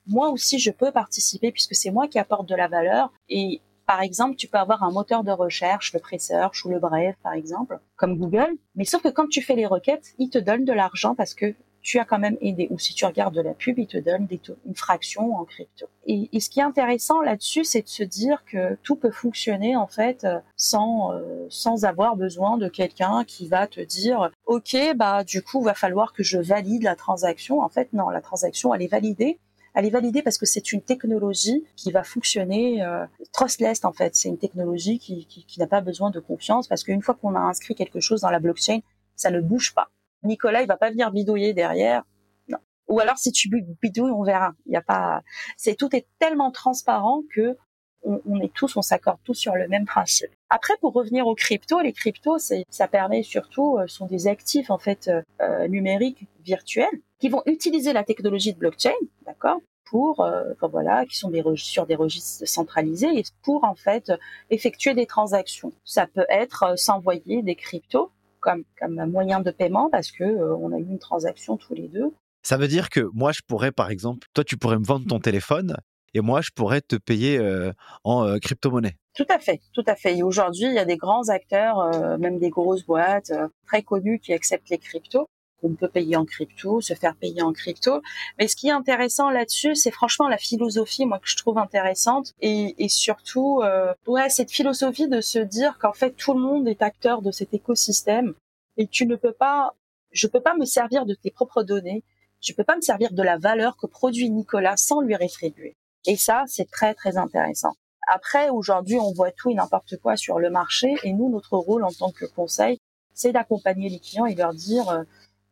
[0.06, 4.00] moi aussi, je peux participer puisque c'est moi qui apporte de la valeur et par
[4.00, 7.78] exemple, tu peux avoir un moteur de recherche, le Presearch ou le Brave, par exemple,
[7.96, 8.56] comme Google.
[8.74, 11.54] Mais sauf que quand tu fais les requêtes, il te donne de l'argent parce que
[11.84, 12.66] tu as quand même aidé.
[12.70, 14.26] Ou si tu regardes de la pub, il te donne
[14.66, 15.86] une fraction en crypto.
[16.06, 19.86] Et, ce qui est intéressant là-dessus, c'est de se dire que tout peut fonctionner en
[19.86, 25.24] fait euh, sans euh, sans avoir besoin de quelqu'un qui va te dire OK, bah
[25.24, 27.60] du coup, va falloir que je valide la transaction.
[27.60, 29.38] En fait, non, la transaction elle est validée
[29.74, 34.14] elle est validée parce que c'est une technologie qui va fonctionner euh, trustless en fait.
[34.14, 37.34] C'est une technologie qui, qui, qui n'a pas besoin de confiance parce qu'une fois qu'on
[37.34, 38.80] a inscrit quelque chose dans la blockchain,
[39.16, 39.90] ça ne bouge pas.
[40.22, 42.04] Nicolas, il va pas venir bidouiller derrière.
[42.48, 42.58] Non.
[42.88, 43.48] Ou alors si tu
[43.82, 44.54] bidouilles, on verra.
[44.66, 45.22] Il y a pas.
[45.56, 47.56] C'est tout est tellement transparent que
[48.04, 50.30] on, on est tous, on s'accorde tous sur le même principe.
[50.50, 54.78] Après, pour revenir aux cryptos, les cryptos, ça permet surtout, euh, sont des actifs en
[54.78, 58.92] fait euh, euh, numériques virtuels qui vont utiliser la technologie de blockchain,
[59.24, 64.12] d'accord, pour, euh, voilà, qui sont des sur des registres centralisés et pour en fait
[64.50, 65.72] effectuer des transactions.
[65.86, 68.10] Ça peut être s'envoyer des cryptos
[68.40, 72.12] comme comme moyen de paiement parce que on a eu une transaction tous les deux.
[72.42, 75.18] Ça veut dire que moi, je pourrais, par exemple, toi, tu pourrais me vendre ton
[75.18, 75.78] téléphone
[76.12, 77.72] et moi, je pourrais te payer euh,
[78.04, 78.96] en euh, crypto-monnaie.
[79.14, 80.18] Tout à fait, tout à fait.
[80.18, 83.32] Et aujourd'hui, il y a des grands acteurs, euh, même des grosses boîtes
[83.66, 85.26] très connues qui acceptent les cryptos.
[85.64, 88.02] On peut payer en crypto, se faire payer en crypto.
[88.38, 92.34] Mais ce qui est intéressant là-dessus, c'est franchement la philosophie, moi que je trouve intéressante,
[92.40, 93.62] et, surtout,
[94.06, 97.54] ouais, cette philosophie de se dire qu'en fait tout le monde est acteur de cet
[97.54, 98.34] écosystème,
[98.76, 99.74] et tu ne peux pas,
[100.12, 102.04] je peux pas me servir de tes propres données,
[102.40, 105.76] je peux pas me servir de la valeur que produit Nicolas sans lui rétribuer.
[106.06, 107.72] Et ça, c'est très, très intéressant.
[108.06, 110.94] Après, aujourd'hui, on voit tout et n'importe quoi sur le marché.
[111.04, 112.78] Et nous, notre rôle en tant que conseil,
[113.14, 115.04] c'est d'accompagner les clients et leur dire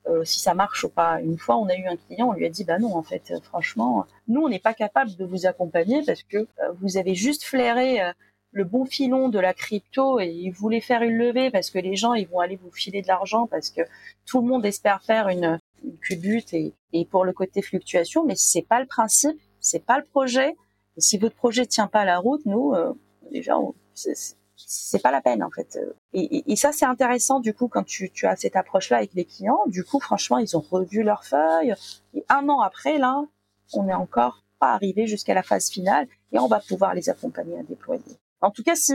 [0.06, 1.20] euh, euh, si ça marche ou pas.
[1.20, 3.30] Une fois, on a eu un client, on lui a dit, bah non, en fait,
[3.30, 6.46] euh, franchement, nous, on n'est pas capable de vous accompagner parce que
[6.80, 8.00] vous avez juste flairé
[8.54, 11.96] le bon filon de la crypto et vous voulez faire une levée parce que les
[11.96, 13.82] gens, ils vont aller vous filer de l'argent parce que
[14.26, 16.74] tout le monde espère faire une, une culbute et,
[17.10, 20.50] pour le côté fluctuation, mais c'est pas le principe c'est pas le projet.
[20.96, 22.92] Et si votre projet tient pas la route, nous, euh,
[23.30, 23.54] déjà,
[24.66, 25.78] c'est pas la peine en fait.
[26.12, 29.60] Et, ça c'est intéressant du coup quand tu, tu as cette approche-là avec les clients.
[29.66, 31.74] Du coup, franchement, ils ont revu leurs feuilles.
[32.14, 33.22] Et un an après, là,
[33.74, 37.58] on n'est encore pas arrivé jusqu'à la phase finale et on va pouvoir les accompagner
[37.58, 38.02] à déployer.
[38.40, 38.92] En tout cas, si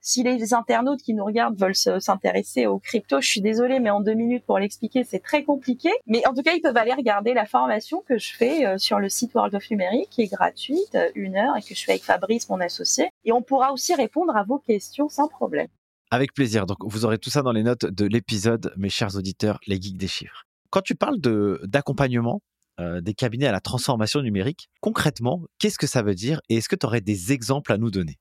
[0.00, 4.00] si les internautes qui nous regardent veulent s'intéresser aux crypto, je suis désolée, mais en
[4.00, 5.90] deux minutes pour l'expliquer, c'est très compliqué.
[6.06, 8.98] Mais en tout cas, ils peuvent aller regarder la formation que je fais euh, sur
[9.00, 11.92] le site World of Numérique, qui est gratuite, euh, une heure, et que je fais
[11.92, 13.10] avec Fabrice, mon associé.
[13.24, 15.68] Et on pourra aussi répondre à vos questions sans problème.
[16.10, 16.64] Avec plaisir.
[16.64, 19.98] Donc, vous aurez tout ça dans les notes de l'épisode, mes chers auditeurs, les geeks
[19.98, 20.44] des chiffres.
[20.70, 21.18] Quand tu parles
[21.64, 22.40] d'accompagnement,
[22.80, 26.68] euh, des cabinets à la transformation numérique, concrètement, qu'est-ce que ça veut dire et est-ce
[26.68, 28.18] que tu aurais des exemples à nous donner?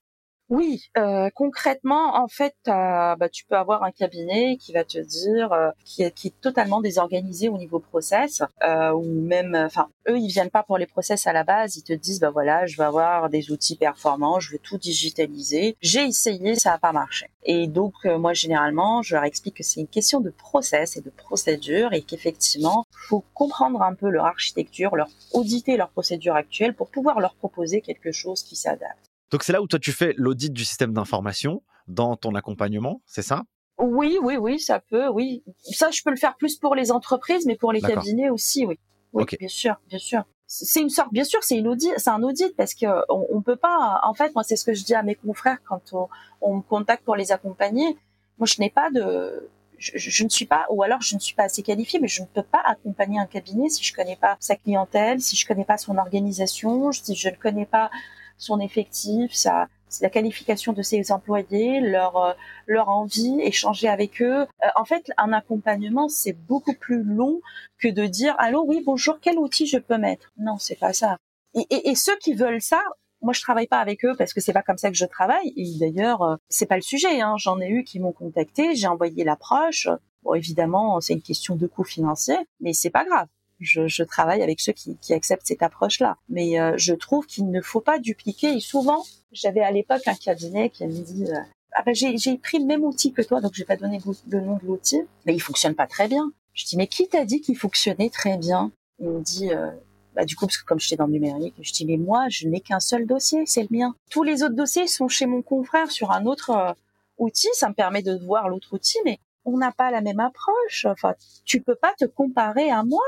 [0.50, 5.52] Oui, euh, concrètement, en fait, bah, tu peux avoir un cabinet qui va te dire,
[5.52, 10.18] euh, qui, est, qui est totalement désorganisé au niveau process, euh, ou même, enfin, eux,
[10.18, 12.78] ils viennent pas pour les process à la base, ils te disent, bah voilà, je
[12.78, 15.76] vais avoir des outils performants, je veux tout digitaliser.
[15.82, 17.30] J'ai essayé, ça n'a pas marché.
[17.44, 21.02] Et donc, euh, moi, généralement, je leur explique que c'est une question de process et
[21.02, 26.74] de procédure, et qu'effectivement, faut comprendre un peu leur architecture, leur auditer leur procédure actuelle
[26.74, 29.08] pour pouvoir leur proposer quelque chose qui s'adapte.
[29.32, 33.22] Donc c'est là où toi tu fais l'audit du système d'information dans ton accompagnement, c'est
[33.22, 33.44] ça?
[33.80, 35.44] Oui, oui, oui, ça peut, oui.
[35.62, 38.80] Ça, je peux le faire plus pour les entreprises, mais pour les cabinets aussi, oui.
[39.14, 40.24] Oui, bien sûr, bien sûr.
[40.48, 43.42] C'est une sorte, bien sûr, c'est une audit, c'est un audit parce que on, on,
[43.42, 44.00] peut pas.
[44.04, 46.08] En fait, moi, c'est ce que je dis à mes confrères quand on,
[46.42, 47.98] on me contacte pour les accompagner.
[48.38, 51.36] Moi, je n'ai pas de, je, je, ne suis pas, ou alors je ne suis
[51.36, 54.38] pas assez qualifiée, mais je ne peux pas accompagner un cabinet si je connais pas
[54.40, 57.90] sa clientèle, si je connais pas son organisation, si je ne connais pas
[58.38, 59.68] son effectif, sa,
[60.02, 62.34] la qualification de ses employés, leur euh,
[62.66, 64.42] leur envie, échanger avec eux.
[64.42, 67.42] Euh, en fait, un accompagnement c'est beaucoup plus long
[67.80, 70.32] que de dire allô oui bonjour quel outil je peux mettre?
[70.38, 71.18] Non, c'est pas ça.
[71.54, 72.82] Et, et, ceux qui veulent ça,
[73.22, 75.54] moi je travaille pas avec eux parce que c'est pas comme ça que je travaille.
[75.56, 77.22] Et d'ailleurs euh, c'est pas le sujet.
[77.22, 77.36] Hein.
[77.38, 79.88] J'en ai eu qui m'ont contacté, j'ai envoyé l'approche.
[80.24, 83.28] Bon évidemment c'est une question de coût financier, mais c'est pas grave
[83.60, 86.18] je, je, travaille avec ceux qui, qui acceptent cette approche-là.
[86.30, 88.54] Mais euh, je trouve qu'il ne faut pas dupliquer.
[88.54, 91.40] Et souvent, j'avais à l'époque un cabinet qui me dit euh,
[91.74, 94.00] ah ben j'ai pris le même outil que toi, donc je vais pas donner
[94.30, 96.32] le nom de l'outil, mais il fonctionne pas très bien.
[96.54, 98.72] Je dis mais qui t'a dit qu'il fonctionnait très bien?
[99.00, 99.70] Il me dit euh,
[100.16, 102.48] bah, du coup parce que comme j'étais dans le numérique, je dis mais moi je
[102.48, 103.96] n'ai qu'un seul dossier, c'est le mien.
[104.10, 106.76] Tous les autres dossiers sont chez mon confrère sur un autre
[107.18, 110.86] outil, ça me permet de voir l'autre outil, mais on n'a pas la même approche.
[110.86, 111.14] Enfin,
[111.46, 113.04] tu peux pas te comparer à moi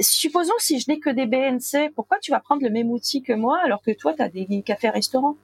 [0.00, 3.32] supposons si je n'ai que des BNC, pourquoi tu vas prendre le même outil que
[3.32, 5.36] moi alors que toi, tu as des cafés-restaurants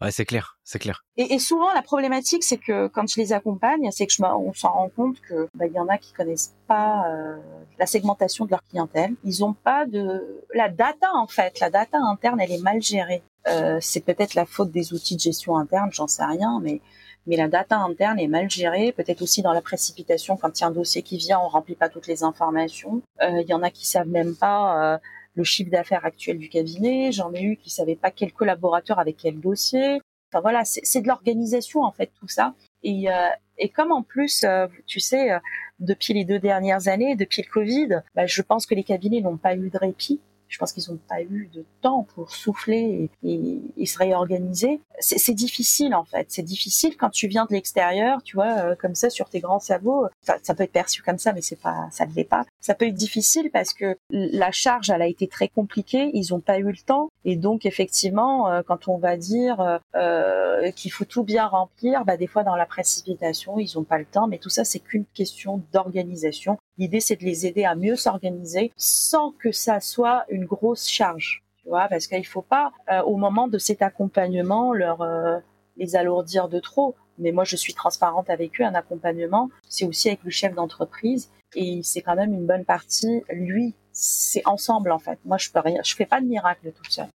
[0.00, 1.04] Ouais, c'est clair, c'est clair.
[1.18, 4.54] Et, et, souvent, la problématique, c'est que quand je les accompagne, c'est que je on
[4.54, 7.36] s'en rend compte que bah, il y en a qui connaissent pas euh,
[7.78, 9.14] la segmentation de leur clientèle.
[9.24, 11.60] Ils ont pas de la data en fait.
[11.60, 13.22] La data interne, elle est mal gérée.
[13.48, 16.80] Euh, c'est peut-être la faute des outils de gestion interne, j'en sais rien, mais
[17.26, 20.64] mais la data interne est mal gérée, peut-être aussi dans la précipitation quand il y
[20.64, 23.02] a un dossier qui vient, on remplit pas toutes les informations.
[23.22, 24.98] Euh, il y en a qui savent même pas euh,
[25.34, 27.12] le chiffre d'affaires actuel du cabinet.
[27.12, 30.00] J'en ai eu qui savaient pas quel collaborateur avec quel dossier.
[30.32, 32.54] Enfin voilà, c'est de l'organisation en fait tout ça.
[32.82, 35.38] Et, euh, et comme en plus, euh, tu sais, euh,
[35.80, 39.36] depuis les deux dernières années, depuis le Covid, bah, je pense que les cabinets n'ont
[39.36, 40.20] pas eu de répit.
[40.50, 44.80] Je pense qu'ils n'ont pas eu de temps pour souffler et, se réorganiser.
[44.98, 46.26] C'est difficile en fait.
[46.28, 49.58] C'est difficile quand tu viens de l'extérieur, tu vois, euh, comme ça sur tes grands
[49.60, 50.06] sabots.
[50.22, 52.44] Ça, peut être perçu comme ça, mais c'est pas, ça ne l'est pas.
[52.60, 56.10] Ça peut être difficile parce que la charge, elle a été très compliquée.
[56.14, 60.70] Ils n'ont pas eu le temps et donc effectivement, euh, quand on va dire euh,
[60.72, 64.04] qu'il faut tout bien remplir, bah, des fois dans la précipitation, ils n'ont pas le
[64.04, 64.26] temps.
[64.26, 68.72] Mais tout ça, c'est qu'une question d'organisation L'idée, c'est de les aider à mieux s'organiser
[68.74, 73.16] sans que ça soit une grosse charge, tu vois, parce qu'il faut pas, euh, au
[73.16, 75.38] moment de cet accompagnement, leur euh,
[75.76, 76.94] les alourdir de trop.
[77.18, 78.64] Mais moi, je suis transparente avec eux.
[78.64, 83.22] Un accompagnement, c'est aussi avec le chef d'entreprise, et c'est quand même une bonne partie.
[83.30, 85.18] Lui, c'est ensemble en fait.
[85.24, 87.08] Moi, je peux rien, je fais pas de miracle tout seul.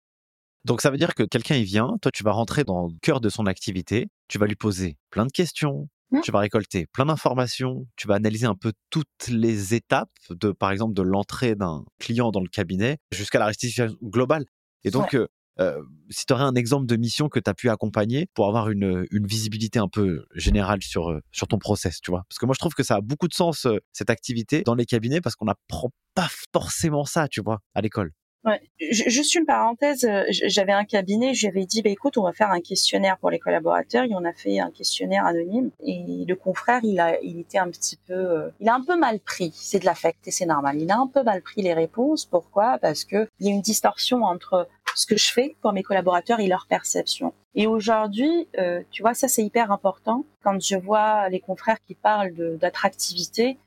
[0.66, 3.20] Donc ça veut dire que quelqu'un il vient, toi tu vas rentrer dans le cœur
[3.20, 6.22] de son activité, tu vas lui poser plein de questions, Mmh.
[6.22, 10.72] Tu vas récolter plein d'informations, tu vas analyser un peu toutes les étapes de, par
[10.72, 14.46] exemple, de l'entrée d'un client dans le cabinet jusqu'à la restitution globale.
[14.84, 15.28] Et donc, euh,
[15.60, 18.70] euh, si tu aurais un exemple de mission que tu as pu accompagner pour avoir
[18.70, 22.24] une, une visibilité un peu générale sur, euh, sur ton process, tu vois?
[22.30, 24.86] Parce que moi, je trouve que ça a beaucoup de sens, cette activité, dans les
[24.86, 28.12] cabinets, parce qu'on n'apprend pas forcément ça, tu vois, à l'école.
[28.46, 28.62] Ouais.
[28.80, 32.60] Juste une parenthèse, euh, j'avais un cabinet, j'avais dit, bah, écoute, on va faire un
[32.60, 37.00] questionnaire pour les collaborateurs, et on a fait un questionnaire anonyme, et le confrère, il
[37.00, 39.86] a, il était un petit peu, euh, il a un peu mal pris, c'est de
[39.86, 42.78] l'affect, et c'est normal, il a un peu mal pris les réponses, pourquoi?
[42.80, 46.42] Parce que il y a une distorsion entre ce que je fais pour mes collaborateurs
[46.42, 47.34] et leur perception.
[47.56, 50.26] Et aujourd'hui, euh, tu vois, ça c'est hyper important.
[50.44, 53.58] Quand je vois les confrères qui parlent d'attractivité,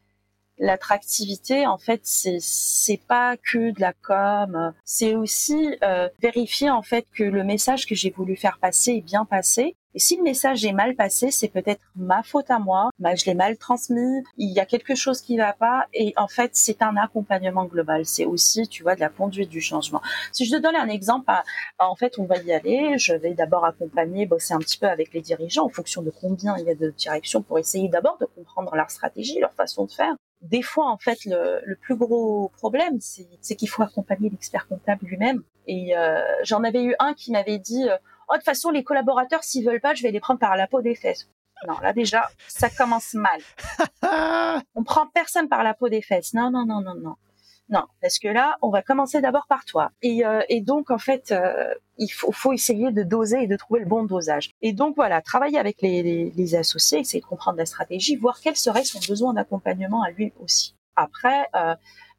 [0.58, 4.72] l'attractivité en fait c'est c'est pas que de la com.
[4.84, 9.00] C'est aussi euh, vérifier en fait que le message que j'ai voulu faire passer est
[9.00, 12.90] bien passé Et si le message est mal passé, c'est peut-être ma faute à moi,
[13.00, 16.50] je l'ai mal transmis, il y a quelque chose qui va pas, et en fait,
[16.52, 18.04] c'est un accompagnement global.
[18.04, 20.02] C'est aussi, tu vois, de la conduite du changement.
[20.32, 21.44] Si je te donne un exemple, bah,
[21.78, 25.14] en fait, on va y aller, je vais d'abord accompagner, bosser un petit peu avec
[25.14, 28.26] les dirigeants en fonction de combien il y a de directions pour essayer d'abord de
[28.26, 30.14] comprendre leur stratégie, leur façon de faire.
[30.42, 35.42] Des fois, en fait, le, plus gros problème, c'est qu'il faut accompagner l'expert comptable lui-même.
[35.66, 37.96] Et euh, j'en avais eu un qui m'avait dit euh,
[38.28, 40.66] oh, de toute façon, les collaborateurs, s'ils veulent pas, je vais les prendre par la
[40.66, 41.28] peau des fesses.
[41.66, 43.40] Non, là déjà, ça commence mal.
[44.74, 46.34] on prend personne par la peau des fesses.
[46.34, 47.16] Non, non, non, non, non.
[47.68, 49.90] Non, parce que là, on va commencer d'abord par toi.
[50.00, 53.86] Et, euh, donc, en fait, euh, il faut, essayer de doser et de trouver le
[53.86, 54.50] bon dosage.
[54.62, 58.84] Et donc, voilà, travailler avec les, associés, essayer de comprendre la stratégie, voir quel serait
[58.84, 60.76] son besoin d'accompagnement à lui aussi.
[60.94, 61.74] Après, euh,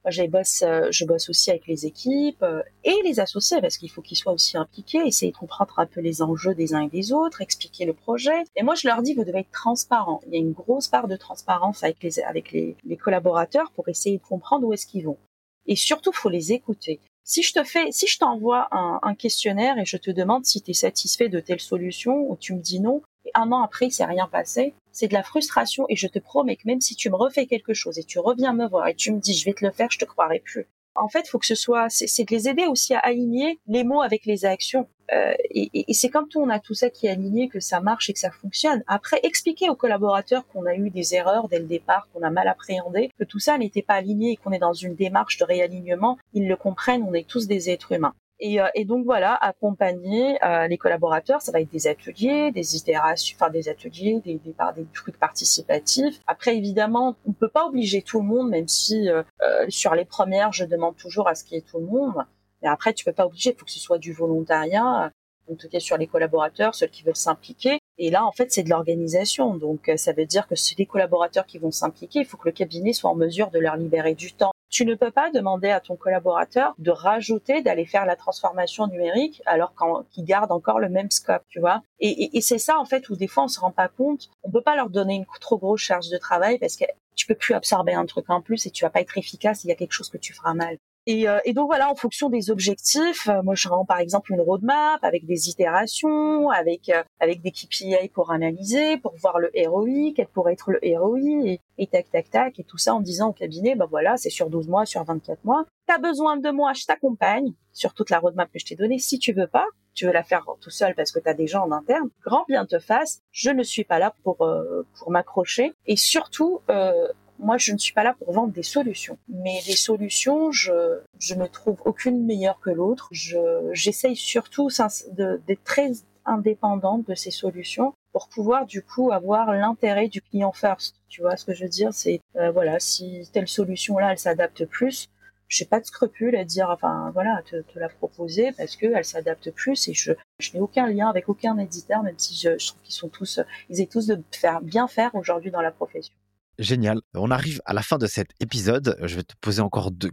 [0.10, 3.90] je bosse, euh, je bosse aussi avec les équipes euh, et les associés parce qu'il
[3.90, 6.90] faut qu'ils soient aussi impliqués, essayer de comprendre un peu les enjeux des uns et
[6.90, 8.44] des autres, expliquer le projet.
[8.56, 10.22] Et moi, je leur dis, vous devez être transparent.
[10.28, 14.18] Il y a une grosse part de transparence avec les, avec les, collaborateurs pour essayer
[14.18, 15.18] de comprendre où est-ce qu'ils vont.
[15.66, 17.00] Et surtout, faut les écouter.
[17.24, 20.62] Si je te fais, si je t'envoie un, un, questionnaire et je te demande si
[20.62, 23.02] tu es satisfait de telle solution ou tu me dis non,
[23.34, 24.74] un an après, il s'est rien passé.
[24.92, 27.74] C'est de la frustration et je te promets que même si tu me refais quelque
[27.74, 29.92] chose et tu reviens me voir et tu me dis je vais te le faire,
[29.92, 30.68] je te croirai plus.
[30.96, 34.02] En fait, faut que ce soit, c'est de les aider aussi à aligner les mots
[34.02, 34.88] avec les actions.
[35.14, 38.14] Euh, et, c'est quand on a tout ça qui est aligné que ça marche et
[38.14, 38.84] que ça fonctionne.
[38.88, 42.48] Après, expliquer aux collaborateurs qu'on a eu des erreurs dès le départ, qu'on a mal
[42.48, 46.18] appréhendé, que tout ça n'était pas aligné et qu'on est dans une démarche de réalignement,
[46.34, 48.14] ils le comprennent, on est tous des êtres humains.
[48.40, 52.76] Et, euh, et, donc voilà, accompagner euh, les collaborateurs, ça va être des ateliers, des
[52.76, 56.20] itérations, enfin des ateliers, des, des, des, trucs participatifs.
[56.28, 60.06] Après, évidemment, on peut pas obliger tout le monde, même si euh, euh sur les
[60.06, 62.16] premières, je demande toujours à ce qu'il y ait tout le monde.
[62.62, 65.12] Mais après, tu peux pas obliger, il faut que ce soit du volontariat.
[65.50, 67.80] En tout cas, sur les collaborateurs, ceux qui veulent s'impliquer.
[67.98, 69.56] Et là, en fait, c'est de l'organisation.
[69.56, 72.20] Donc, ça veut dire que c'est les collaborateurs qui vont s'impliquer.
[72.20, 74.96] Il faut que le cabinet soit en mesure de leur libérer du temps tu ne
[74.96, 79.74] peux pas demander à ton collaborateur de rajouter, d'aller faire la transformation numérique alors
[80.12, 81.82] qu'il garde encore le même scope, tu vois.
[82.00, 84.30] Et, c'est ça en fait où des fois on se rend pas compte.
[84.44, 86.86] On peut pas leur donner une trop grosse charge de travail parce que
[87.16, 89.64] tu peux plus absorber un truc en plus et tu vas pas être efficace.
[89.64, 90.78] Il y a quelque chose que tu feras mal.
[91.08, 94.42] Euh, et, donc voilà, en fonction des objectifs, euh, moi je rends par exemple une
[94.42, 100.12] roadmap avec des itérations, avec euh, avec des KPI pour analyser, pour voir le ROI,
[100.16, 103.30] quel pourrait être le ROI, et, et, tac tac tac, et tout ça en disant
[103.30, 105.66] au cabinet, bah voilà, c'est sur 12 mois, sur 24 mois.
[105.86, 109.00] T'as besoin de moi, je t'accompagne sur toute la roadmap que je t'ai donnée.
[109.00, 111.48] Si tu veux pas, tu veux la faire tout seul parce que tu as des
[111.48, 113.22] gens en interne, grand bien te fasse.
[113.32, 115.74] Je ne suis pas là pour pour m'accrocher.
[115.86, 117.08] Et surtout, euh,
[117.40, 119.18] moi, je ne suis pas là pour vendre des solutions.
[119.30, 123.08] Mais des solutions, je, je ne trouve aucune meilleure que l'autre.
[123.12, 124.70] Je, j'essaye surtout
[125.12, 125.92] d'être très
[126.26, 130.96] indépendante de ces solutions pour pouvoir du coup avoir l'intérêt du client first.
[131.08, 131.94] Tu vois ce que je veux dire?
[131.94, 135.10] C'est euh, voilà, si telle solution là, elle s'adapte plus,
[135.50, 139.06] j'ai pas de scrupule à dire enfin voilà te, te la proposer parce que elle
[139.06, 142.68] s'adapte plus et je je n'ai aucun lien avec aucun éditeur même si je, je
[142.68, 146.14] trouve qu'ils sont tous ils aient tous de faire bien faire aujourd'hui dans la profession.
[146.60, 147.02] Génial.
[147.14, 148.98] On arrive à la fin de cet épisode.
[149.04, 150.12] Je vais te poser encore de...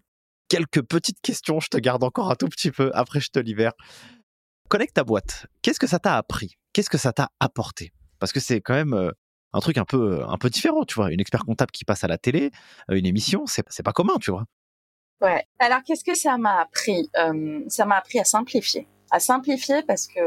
[0.49, 1.61] quelques petites questions.
[1.61, 2.90] Je te garde encore un tout petit peu.
[2.95, 3.72] Après, je te libère.
[4.68, 5.47] Connecte ta boîte.
[5.62, 6.57] Qu'est-ce que ça t'a appris?
[6.72, 7.92] Qu'est-ce que ça t'a apporté?
[8.18, 9.11] Parce que c'est quand même euh,
[9.53, 11.12] un truc un peu, un peu différent, tu vois.
[11.12, 12.51] Une expert comptable qui passe à la télé,
[12.90, 14.45] euh, une émission, c'est, c'est pas commun, tu vois.
[15.20, 15.45] Ouais.
[15.59, 17.09] Alors, qu'est-ce que ça m'a appris?
[17.16, 18.86] Euh, Ça m'a appris à simplifier.
[19.11, 20.20] À simplifier parce que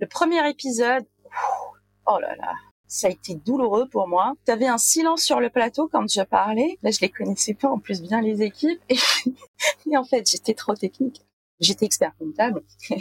[0.00, 1.04] le premier épisode,
[2.06, 2.54] oh là là,
[2.92, 4.34] ça a été douloureux pour moi.
[4.44, 6.78] Tu avais un silence sur le plateau quand je parlais.
[6.82, 8.80] Là, je les connaissais pas en plus bien les équipes.
[8.90, 11.22] Et, en fait, j'étais trop technique.
[11.58, 12.62] J'étais expert comptable.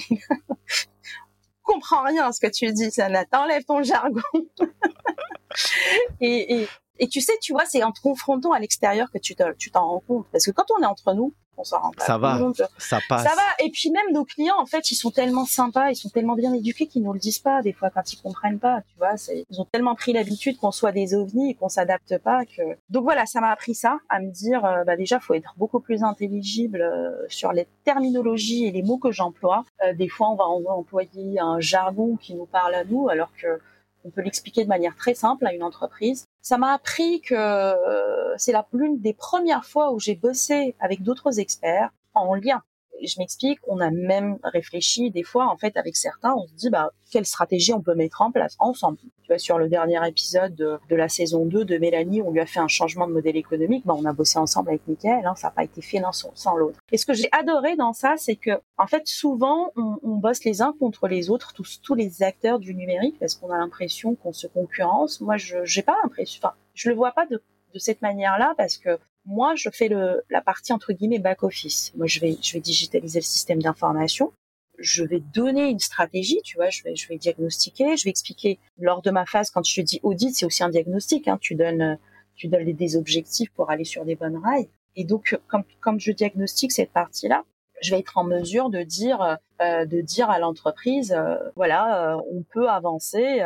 [1.64, 4.22] comprends rien à ce que tu dis, ça T'enlève ton jargon.
[6.22, 6.68] et,
[7.00, 9.72] et tu sais, tu vois, c'est en te confrontant à l'extérieur que tu t'en tu
[9.74, 10.28] rends compte.
[10.32, 12.39] Parce que quand on est entre nous, on s'en rend pas ça va,
[12.78, 13.24] ça passe.
[13.24, 13.66] Ça va.
[13.66, 16.54] Et puis même nos clients, en fait, ils sont tellement sympas, ils sont tellement bien
[16.54, 18.82] éduqués qu'ils nous le disent pas des fois quand ils comprennent pas.
[18.82, 19.16] Tu vois,
[19.50, 22.62] ils ont tellement pris l'habitude qu'on soit des ovnis et qu'on s'adapte pas que.
[22.89, 25.80] Donc voilà, ça m'a appris ça, à me dire, euh, bah déjà, faut être beaucoup
[25.80, 29.64] plus intelligible euh, sur les terminologies et les mots que j'emploie.
[29.84, 33.10] Euh, des fois, on va, on va employer un jargon qui nous parle à nous,
[33.10, 33.60] alors que
[34.04, 36.28] on peut l'expliquer de manière très simple à une entreprise.
[36.41, 41.39] Ça m'a appris que euh, c'est l'une des premières fois où j'ai bossé avec d'autres
[41.39, 42.64] experts en lien.
[43.08, 46.70] Je m'explique, on a même réfléchi des fois, en fait, avec certains, on se dit,
[46.70, 48.97] bah, quelle stratégie on peut mettre en place ensemble.
[48.97, 52.45] Tu vois, sur le dernier épisode de, la saison 2 de Mélanie, on lui a
[52.45, 55.47] fait un changement de modèle économique, bah, on a bossé ensemble avec Mickaël, hein, ça
[55.47, 56.80] n'a pas été fait sans, l'autre.
[56.91, 60.62] Et ce que j'ai adoré dans ça, c'est que, en fait, souvent, on, bosse les
[60.62, 64.45] uns contre les autres, tous, les acteurs du numérique, parce qu'on a l'impression qu'on se
[64.47, 65.20] concurrence.
[65.20, 67.41] Moi, je j'ai pas l'impression, enfin, je le vois pas de
[67.76, 71.91] cette manière-là, parce que moi, je fais le, la partie entre guillemets back office.
[71.95, 74.34] Moi, je vais, je vais digitaliser le système d'information.
[74.80, 76.69] Je vais donner une stratégie, tu vois.
[76.69, 77.97] Je vais, je vais diagnostiquer.
[77.97, 79.51] Je vais expliquer lors de ma phase.
[79.51, 81.28] Quand je te dis audit, c'est aussi un diagnostic.
[81.28, 81.99] Hein, tu donnes,
[82.36, 84.69] tu donnes des objectifs pour aller sur des bonnes rails.
[84.95, 87.43] Et donc, comme, comme je diagnostique cette partie-là,
[87.82, 92.21] je vais être en mesure de dire euh, de dire à l'entreprise euh, voilà euh,
[92.32, 93.43] on peut avancer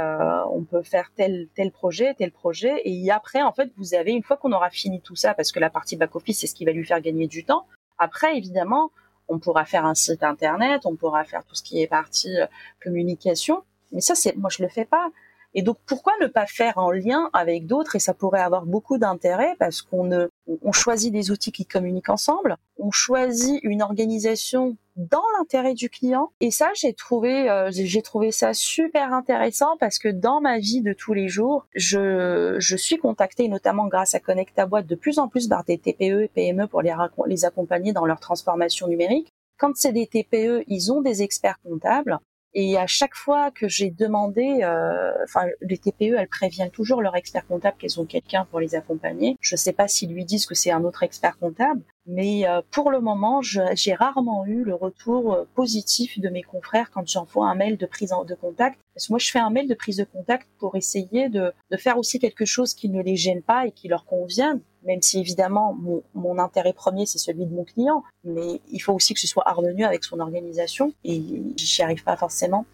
[0.52, 2.82] on peut faire tel tel projet tel projet.
[2.86, 5.60] Et après en fait vous avez une fois qu'on aura fini tout ça parce que
[5.60, 7.66] la partie back office c'est ce qui va lui faire gagner du temps
[7.98, 8.92] après évidemment
[9.28, 12.36] on pourra faire un site internet on pourra faire tout ce qui est partie
[12.84, 13.64] communication.
[13.92, 15.10] Mais ça c'est moi je le fais pas
[15.56, 17.96] et donc pourquoi ne pas faire en lien avec d'autres?
[17.96, 20.28] Et ça pourrait avoir beaucoup d'intérêt parce qu'on
[20.62, 26.32] on choisit des outils qui communiquent ensemble, on choisit une organisation dans l'intérêt du client.
[26.42, 30.82] Et ça j'ai trouvé euh, j'ai trouvé ça super intéressant parce que dans ma vie
[30.82, 34.96] de tous les jours je, je suis contactée notamment grâce à Connect à boîte de
[34.96, 36.94] plus en plus par des TPE et PME pour les,
[37.28, 39.32] les accompagner dans leur transformation numérique.
[39.58, 42.20] Quand c'est des TPE, ils ont des experts comptables
[42.58, 47.18] et à chaque fois que j'ai demandé, euh, enfin, les TPE, elles préviennent toujours leur
[47.18, 49.36] expert comptable qu'elles ont quelqu'un pour les accompagner.
[49.42, 52.62] Je ne sais pas s'ils lui disent que c'est un autre expert comptable, mais euh,
[52.72, 57.50] pour le moment, j'ai rarement eu le retour euh, positif de mes confrères quand j'envoie
[57.50, 58.80] un mail de prise de contact.
[58.94, 61.78] Parce que moi, je fais un mail de prise de contact pour essayer de, de
[61.78, 65.20] faire aussi quelque chose qui ne les gêne pas et qui leur convienne même si
[65.20, 65.76] évidemment
[66.14, 69.48] mon, intérêt premier c'est celui de mon client, mais il faut aussi que ce soit
[69.48, 71.22] harmonieux avec son organisation et
[71.58, 72.66] j'y arrive pas forcément.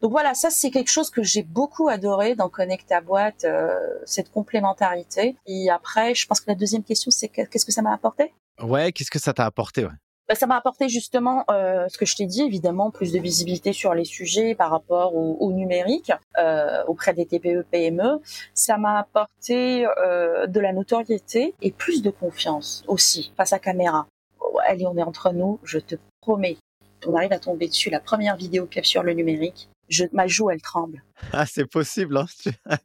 [0.00, 3.98] Donc voilà, ça c'est quelque chose que j'ai beaucoup adoré dans Connect ta boîte, euh,
[4.04, 5.36] cette complémentarité.
[5.46, 8.32] Et après, je pense que la deuxième question c'est qu'est-ce que ça m'a apporté?
[8.62, 9.92] Ouais, qu'est-ce que ça t'a apporté ouais?
[10.28, 13.72] Bah, ça m'a apporté justement euh, ce que je t'ai dit, évidemment, plus de visibilité
[13.72, 18.20] sur les sujets par rapport au, numérique euh, auprès des TPE, PME.
[18.52, 24.06] Ça m'a apporté euh, de la notoriété et plus de confiance aussi face à caméra.
[24.40, 26.58] Oh, allez, on est entre nous, je te promets.
[27.06, 29.70] On arrive à tomber dessus, la première vidéo capture le numérique.
[29.88, 31.02] Je, ma joue, elle tremble.
[31.32, 32.18] Ah, c'est possible.
[32.18, 32.26] Hein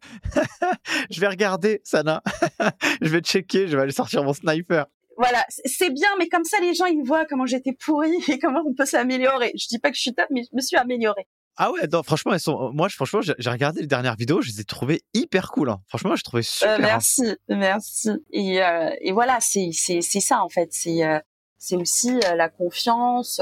[1.12, 2.24] je vais regarder, Sana.
[3.02, 4.86] je vais checker, je vais aller sortir mon sniper
[5.18, 8.62] voilà, c'est bien, mais comme ça, les gens, ils voient comment j'étais pourrie et comment
[8.66, 9.52] on peut s'améliorer.
[9.56, 11.28] Je dis pas que je suis top, mais je me suis améliorée.
[11.56, 12.72] Ah ouais, non, franchement, elles sont.
[12.74, 15.70] Moi, franchement, j'ai regardé les dernières vidéos, je les ai trouvées hyper cool.
[15.70, 15.82] Hein.
[15.88, 16.74] Franchement, je trouvais euh, super.
[16.74, 18.10] Euh, merci, merci.
[18.32, 20.70] Et, euh, et voilà, c'est c'est c'est ça en fait.
[20.72, 21.20] C'est euh,
[21.60, 23.40] c'est aussi euh, la confiance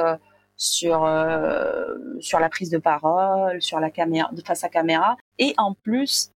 [0.58, 1.10] sur
[2.20, 5.16] sur la prise de parole, sur la caméra, de face à caméra.
[5.40, 6.32] Et en plus,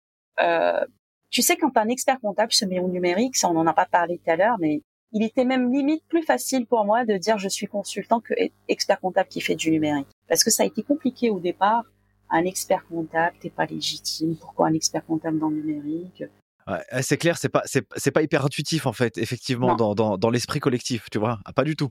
[1.30, 3.86] tu sais, quand un expert comptable se met au numérique, ça on en a pas
[3.86, 4.82] parlé tout à l'heure, mais
[5.14, 8.34] il était même limite plus facile pour moi de dire je suis consultant que
[8.68, 10.08] expert comptable qui fait du numérique.
[10.28, 11.84] Parce que ça a été compliqué au départ.
[12.30, 14.36] Un expert comptable, t'es pas légitime.
[14.36, 16.24] Pourquoi un expert comptable dans le numérique?
[16.66, 20.30] Ouais, C'est clair, c'est pas c'est pas hyper intuitif en fait, effectivement, dans, dans, dans
[20.30, 21.90] l'esprit collectif, tu vois, ah, pas du tout.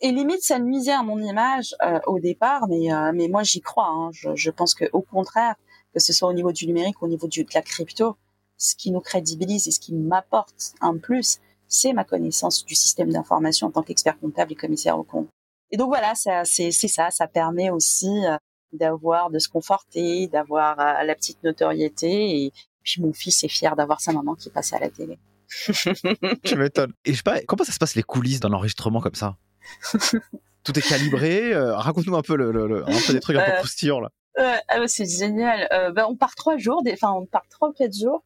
[0.00, 3.60] Et limite, ça nuisait à mon image euh, au départ, mais euh, mais moi j'y
[3.60, 3.88] crois.
[3.88, 4.10] Hein.
[4.12, 5.56] Je, je pense que au contraire,
[5.92, 8.16] que ce soit au niveau du numérique, au niveau du, de la crypto,
[8.56, 11.38] ce qui nous crédibilise et ce qui m'apporte un plus,
[11.74, 15.28] c'est ma connaissance du système d'information en tant qu'expert comptable et commissaire au compte.
[15.72, 18.36] Et donc voilà, c'est ça, ça permet aussi euh,
[18.72, 22.44] d'avoir, de se conforter, d'avoir euh, la petite notoriété.
[22.44, 22.52] Et
[22.84, 25.18] puis mon fils est fier d'avoir sa maman qui passe à la télé.
[26.44, 26.92] tu m'étonnes.
[27.04, 29.36] Et je sais pas, comment ça se passe les coulisses d'un enregistrement comme ça?
[30.64, 31.52] Tout est calibré.
[31.52, 34.10] Euh, raconte-nous un peu le, un peu des trucs un peu croustillants là.
[34.86, 35.68] C'est génial.
[35.92, 38.22] ben, on part trois jours, enfin on part trois ou quatre jours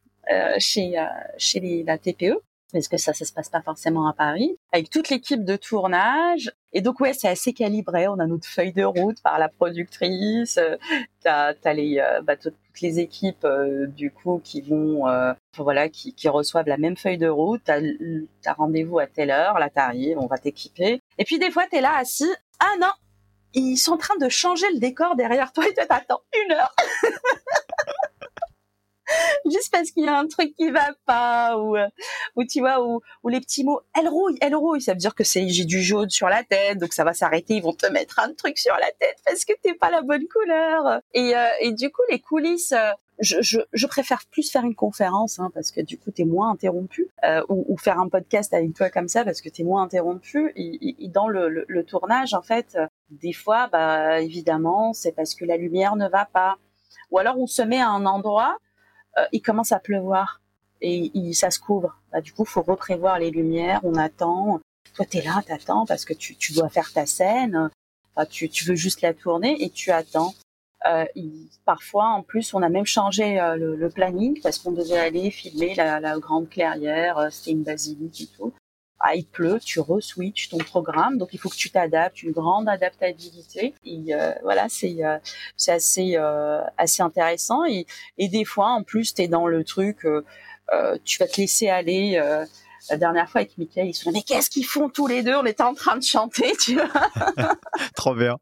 [0.59, 1.03] chez
[1.37, 2.41] chez les, la TPE
[2.71, 6.51] parce que ça, ça se passe pas forcément à Paris, avec toute l'équipe de tournage.
[6.71, 8.07] Et donc ouais, c'est assez calibré.
[8.07, 10.57] On a notre feuille de route par la productrice.
[10.57, 10.77] Euh,
[11.21, 15.05] t'as as les euh, bah, toutes les équipes euh, du coup qui vont
[15.57, 17.61] voilà qui, qui, reçoivent la même feuille de route.
[17.65, 17.79] T'as
[18.45, 21.01] as, rendez-vous à telle heure, là t'arrives, on va t'équiper.
[21.17, 22.31] Et puis des fois t'es là assis.
[22.59, 22.91] Ah non,
[23.53, 26.75] ils sont en train de changer le décor derrière toi et toi t'attends une heure.
[29.45, 31.87] juste parce qu'il y a un truc qui va pas ou euh,
[32.49, 35.23] tu vois ou, ou les petits mots elle rouille elle rouille ça veut dire que
[35.23, 38.19] c'est j'ai du jaune sur la tête donc ça va s'arrêter ils vont te mettre
[38.19, 41.01] un truc sur la tête parce que t'es pas la bonne couleur.
[41.13, 45.39] Et euh, et du coup les coulisses euh, je, je, préfère plus faire une conférence
[45.39, 48.53] hein, parce que du coup tu es moins interrompu euh, ou, ou, faire un podcast
[48.53, 50.53] avec toi comme ça parce que tu es moins interrompu.
[50.55, 52.77] Et, et dans le, le, tournage en fait
[53.09, 56.57] des fois bah évidemment c'est parce que la lumière ne va pas.
[57.11, 58.68] Ou alors on se met à un endroit euh,
[59.31, 60.41] il commence à pleuvoir
[60.81, 61.97] et il, ça se couvre.
[62.11, 63.81] Bah, du coup faut reprévoir les lumières.
[63.83, 64.59] On attend.
[64.95, 67.69] Toi tu es là t'attends parce que tu, dois faire ta scène.
[68.15, 70.33] Enfin, tu, veux juste la tourner et tu attends.
[70.87, 71.05] Euh,
[71.65, 75.75] parfois, en plus, on a même changé euh, le, planning parce qu'on devait aller filmer
[75.75, 78.53] la, la grande clairière, euh, c'était une basilique et tout.
[78.99, 82.67] Ah, il pleut, tu re-switches ton programme, donc il faut que tu t'adaptes, une grande
[82.67, 83.73] adaptabilité.
[83.85, 84.97] Et euh, voilà, c'est
[85.55, 86.17] c'est assez
[86.77, 87.65] assez intéressant.
[87.65, 87.85] Et,
[88.17, 90.05] et des fois, en plus, tu es dans le truc,
[91.03, 92.21] tu vas te laisser aller.
[92.89, 95.23] la dernière fois avec Michael, ils se sont dit, mais qu'est-ce qu'ils font tous les
[95.23, 95.35] deux?
[95.35, 96.89] On était en train de chanter, tu vois.
[97.95, 98.37] Trop bien.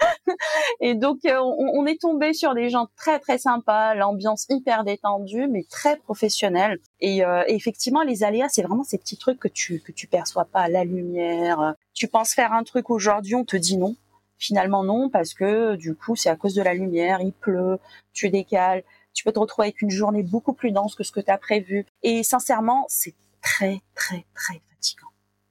[0.80, 5.48] et donc euh, on, est tombé sur des gens très très sympas, l'ambiance hyper détendue
[5.48, 6.78] mais très professionnelle.
[7.00, 10.44] Et, euh, effectivement les aléas c'est vraiment ces petits trucs que tu que tu perçois
[10.44, 11.74] pas, la lumière.
[11.94, 13.96] Tu penses faire un truc aujourd'hui, on te dit non.
[14.38, 17.78] Finalement non parce que du coup c'est à cause de la lumière, il pleut,
[18.12, 21.20] tu décales, tu peux te retrouver avec une journée beaucoup plus dense que ce que
[21.20, 21.84] tu as prévu.
[22.02, 25.08] Et sincèrement c'est très très très fatigant,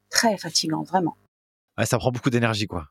[0.09, 1.17] très fatigant vraiment.
[1.83, 2.87] ça prend beaucoup d'énergie quoi.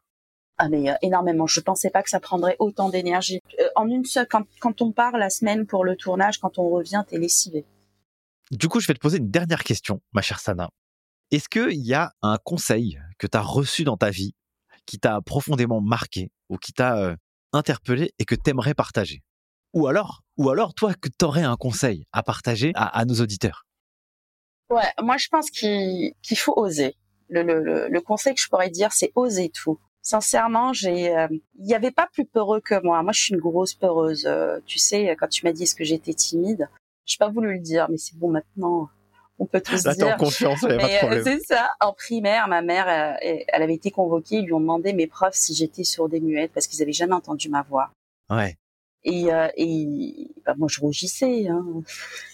[0.58, 1.46] Ah mais euh, énormément.
[1.46, 3.40] Je pensais pas que ça prendrait autant d'énergie.
[3.60, 6.68] Euh, en une seule, quand, quand, on part la semaine pour le tournage, quand on
[6.68, 7.64] revient, t'es lessivé.
[8.50, 10.68] Du coup, je vais te poser une dernière question, ma chère Sana.
[11.30, 14.34] Est-ce qu'il y a un conseil que tu as reçu dans ta vie
[14.84, 17.16] qui t'a profondément marqué ou qui t'a euh,
[17.52, 19.22] interpellé et que t'aimerais partager?
[19.74, 23.66] Ou alors, ou alors toi, que t'aurais un conseil à partager à, nos auditeurs?
[24.70, 26.96] Ouais, moi je pense qu'il faut oser.
[27.28, 29.78] Le, le, le conseil que je pourrais dire, c'est oser tout
[30.08, 31.28] sincèrement, j'ai, euh,
[31.58, 33.02] il n'y avait pas plus peureux que moi.
[33.02, 34.24] Moi, je suis une grosse peureuse.
[34.26, 36.68] Euh, tu sais, quand tu m'as dit ce que j'étais timide,
[37.04, 38.88] j'ai pas voulu le dire, mais c'est bon maintenant.
[39.38, 40.08] On peut tous Là, dire.
[40.08, 41.22] en confiance, pas de euh, problème.
[41.24, 41.70] c'est ça.
[41.80, 42.88] En primaire, ma mère,
[43.20, 44.36] elle avait été convoquée.
[44.36, 47.14] Ils lui ont demandé mes profs si j'étais sourde et muette parce qu'ils avaient jamais
[47.14, 47.92] entendu ma voix.
[48.30, 48.56] Ouais.
[49.04, 51.48] Et, et bah, moi, je rougissais.
[51.48, 51.64] Hein.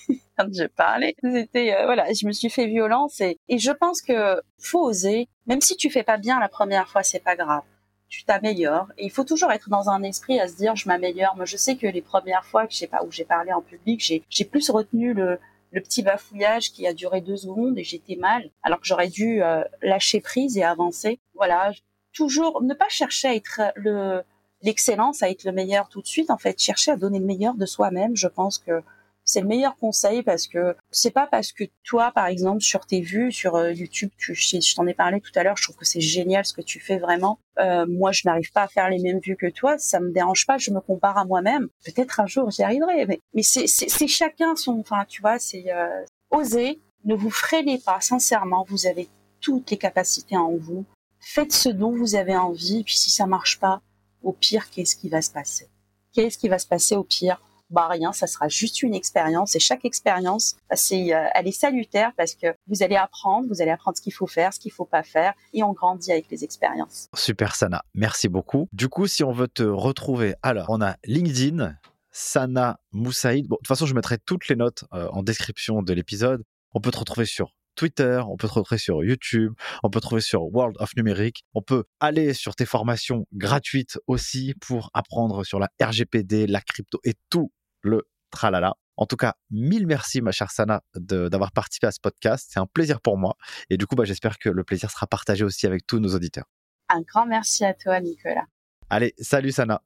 [0.37, 1.15] quand je parlais.
[1.23, 5.29] C'était euh, voilà, je me suis fait violence et, et je pense que faut oser,
[5.47, 7.63] même si tu fais pas bien la première fois, c'est pas grave.
[8.09, 11.37] Tu t'améliores et il faut toujours être dans un esprit à se dire je m'améliore.
[11.37, 13.63] Moi, je sais que les premières fois que je sais pas où j'ai parlé en
[13.63, 15.39] public, j'ai j'ai plus retenu le
[15.73, 19.43] le petit bafouillage qui a duré deux secondes et j'étais mal, alors que j'aurais dû
[19.43, 21.19] euh, lâcher prise et avancer.
[21.35, 21.73] Voilà,
[22.13, 24.23] toujours ne pas chercher à être le
[24.63, 26.31] l'excellence, à être le meilleur tout de suite.
[26.31, 28.17] En fait, chercher à donner le meilleur de soi-même.
[28.17, 28.83] Je pense que
[29.25, 33.01] c'est le meilleur conseil parce que c'est pas parce que toi, par exemple, sur tes
[33.01, 35.85] vues sur euh, YouTube, tu, je, t'en ai parlé tout à l'heure, je trouve que
[35.85, 37.39] c'est génial ce que tu fais vraiment.
[37.59, 40.47] Euh, moi, je n'arrive pas à faire les mêmes vues que toi, ça me dérange
[40.47, 41.69] pas, je me compare à moi-même.
[41.85, 45.73] Peut-être un jour j'y arriverai, mais, mais c'est, c'est, chacun son, enfin, tu vois, c'est
[45.73, 49.09] euh, oser, ne vous freinez pas, sincèrement, vous avez
[49.41, 50.85] toutes les capacités en vous.
[51.21, 53.81] Faites ce dont vous avez envie, puis si ça marche pas,
[54.23, 55.69] au pire, qu'est-ce qui va se passer?
[56.13, 57.41] Qu'est-ce qui va se passer au pire?
[57.75, 61.53] Bah rien, ça sera juste une expérience et chaque expérience, bah, c'est, euh, elle est
[61.53, 64.73] salutaire parce que vous allez apprendre, vous allez apprendre ce qu'il faut faire, ce qu'il
[64.73, 67.09] faut pas faire et on grandit avec les expériences.
[67.15, 68.69] Super Sana, merci beaucoup.
[68.73, 71.75] Du coup, si on veut te retrouver, alors on a LinkedIn,
[72.11, 73.49] Sana Moussaïd.
[73.49, 76.43] Bon, de toute façon, je mettrai toutes les notes euh, en description de l'épisode.
[76.73, 79.53] On peut te retrouver sur Twitter, on peut te retrouver sur YouTube,
[79.83, 83.99] on peut te retrouver sur World of Numérique, on peut aller sur tes formations gratuites
[84.07, 87.51] aussi pour apprendre sur la RGPD, la crypto et tout
[87.85, 88.75] le tralala.
[88.97, 92.49] En tout cas, mille merci, ma chère Sana, d'avoir participé à ce podcast.
[92.53, 93.37] C'est un plaisir pour moi.
[93.71, 96.47] Et du coup, bah, j'espère que le plaisir sera partagé aussi avec tous nos auditeurs.
[96.89, 98.47] Un grand merci à toi, Nicolas.
[98.91, 99.83] Allez, salut Sana.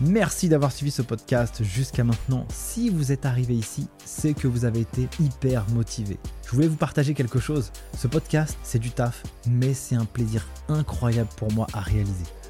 [0.00, 2.46] Merci d'avoir suivi ce podcast jusqu'à maintenant.
[2.50, 6.18] Si vous êtes arrivé ici, c'est que vous avez été hyper motivé.
[6.44, 7.72] Je voulais vous partager quelque chose.
[7.96, 12.24] Ce podcast, c'est du taf, mais c'est un plaisir incroyable pour moi à réaliser.